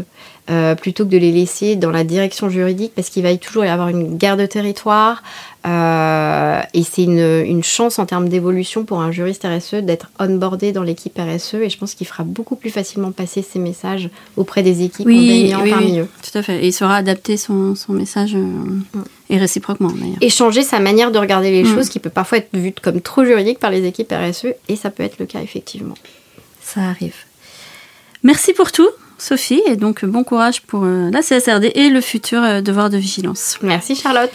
Euh, 0.49 0.76
plutôt 0.76 1.05
que 1.05 1.11
de 1.11 1.19
les 1.19 1.33
laisser 1.33 1.75
dans 1.75 1.91
la 1.91 2.05
direction 2.05 2.49
juridique 2.49 2.93
parce 2.95 3.09
qu'il 3.09 3.25
va 3.25 3.37
toujours 3.37 3.65
y 3.65 3.69
avoir 3.69 3.88
une 3.88 4.17
guerre 4.17 4.37
de 4.37 4.47
territoire 4.47 5.25
euh, 5.67 6.61
et 6.73 6.85
c'est 6.85 7.03
une, 7.03 7.65
chance 7.65 7.99
en 7.99 8.07
termes 8.07 8.29
d'évolution 8.29 8.85
pour 8.85 9.00
un 9.00 9.11
juriste 9.11 9.45
RSE 9.45 9.83
d'être 9.83 10.09
onboardé 10.21 10.71
dans 10.71 10.85
l'équipe 10.85 11.19
RSE 11.19 11.55
et 11.55 11.69
je 11.69 11.76
pense 11.76 11.95
qu'il 11.95 12.07
fera 12.07 12.23
beaucoup 12.23 12.55
plus 12.55 12.71
facilement 12.71 13.11
passer 13.11 13.43
ses 13.43 13.59
messages 13.59 14.09
auprès 14.37 14.62
des 14.62 14.85
équipes 14.85 15.07
oui, 15.07 15.53
oui, 15.53 15.69
parmi 15.69 15.99
eux. 15.99 16.09
Tout 16.23 16.38
à 16.38 16.43
fait. 16.45 16.62
Et 16.62 16.69
il 16.69 16.73
saura 16.73 16.95
adapter 16.95 17.37
son, 17.37 17.75
message 17.88 18.37
euh, 18.37 18.38
mm. 18.38 19.05
Et 19.30 19.38
réciproquement 19.38 19.90
d'ailleurs. 19.90 20.16
Et 20.21 20.30
changer 20.30 20.62
sa 20.62 20.78
manière 20.78 21.11
de 21.11 21.18
regarder 21.18 21.50
les 21.50 21.64
mm. 21.64 21.75
choses 21.75 21.88
qui 21.88 21.99
peut 21.99 22.11
parfois 22.11 22.38
être 22.38 22.49
vue 22.52 22.73
comme 22.83 23.00
trop 23.00 23.25
juridique 23.25 23.59
par 23.59 23.71
les 23.71 23.85
équipes 23.85 24.12
RSE 24.12 24.47
et 24.68 24.76
ça 24.76 24.90
peut 24.90 25.02
être 25.02 25.18
le 25.18 25.26
cas 25.26 25.40
effectivement. 25.40 25.97
Ça 26.62 26.80
arrive. 26.83 27.16
Merci 28.23 28.52
pour 28.52 28.73
tout. 28.73 28.88
Sophie, 29.18 29.62
et 29.66 29.76
donc 29.76 30.04
bon 30.04 30.25
courage 30.25 30.61
pour 30.61 30.85
euh, 30.85 31.11
la 31.11 31.23
CSRD 31.23 31.73
et 31.75 31.88
le 31.88 32.02
futur 32.02 32.42
euh, 32.42 32.61
devoir 32.61 32.90
de 32.90 32.99
vigilance. 32.99 33.56
Merci 33.62 33.97
Charlotte. 33.97 34.35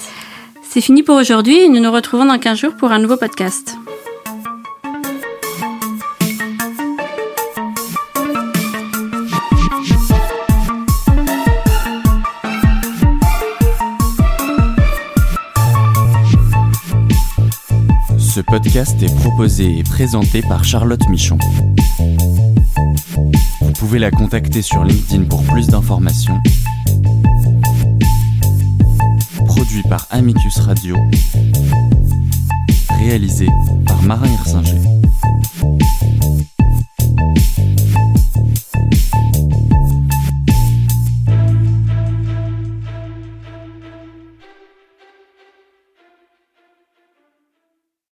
C'est 0.67 0.81
fini 0.81 1.03
pour 1.03 1.17
aujourd'hui 1.17 1.69
nous 1.69 1.79
nous 1.79 1.91
retrouvons 1.91 2.25
dans 2.25 2.39
15 2.39 2.57
jours 2.57 2.75
pour 2.75 2.91
un 2.91 2.97
nouveau 2.97 3.17
podcast. 3.17 3.75
Ce 18.33 18.39
podcast 18.39 18.95
est 19.03 19.13
proposé 19.13 19.77
et 19.77 19.83
présenté 19.83 20.41
par 20.41 20.63
Charlotte 20.63 21.05
Michon. 21.09 21.37
Vous 23.59 23.73
pouvez 23.73 23.99
la 23.99 24.09
contacter 24.09 24.61
sur 24.61 24.85
LinkedIn 24.85 25.25
pour 25.25 25.43
plus 25.43 25.67
d'informations. 25.67 26.39
Produit 29.47 29.83
par 29.89 30.07
Amicus 30.11 30.59
Radio. 30.59 30.95
Réalisé 32.99 33.47
par 33.85 34.01
Marin 34.01 34.29
Hirsinger. 34.29 35.00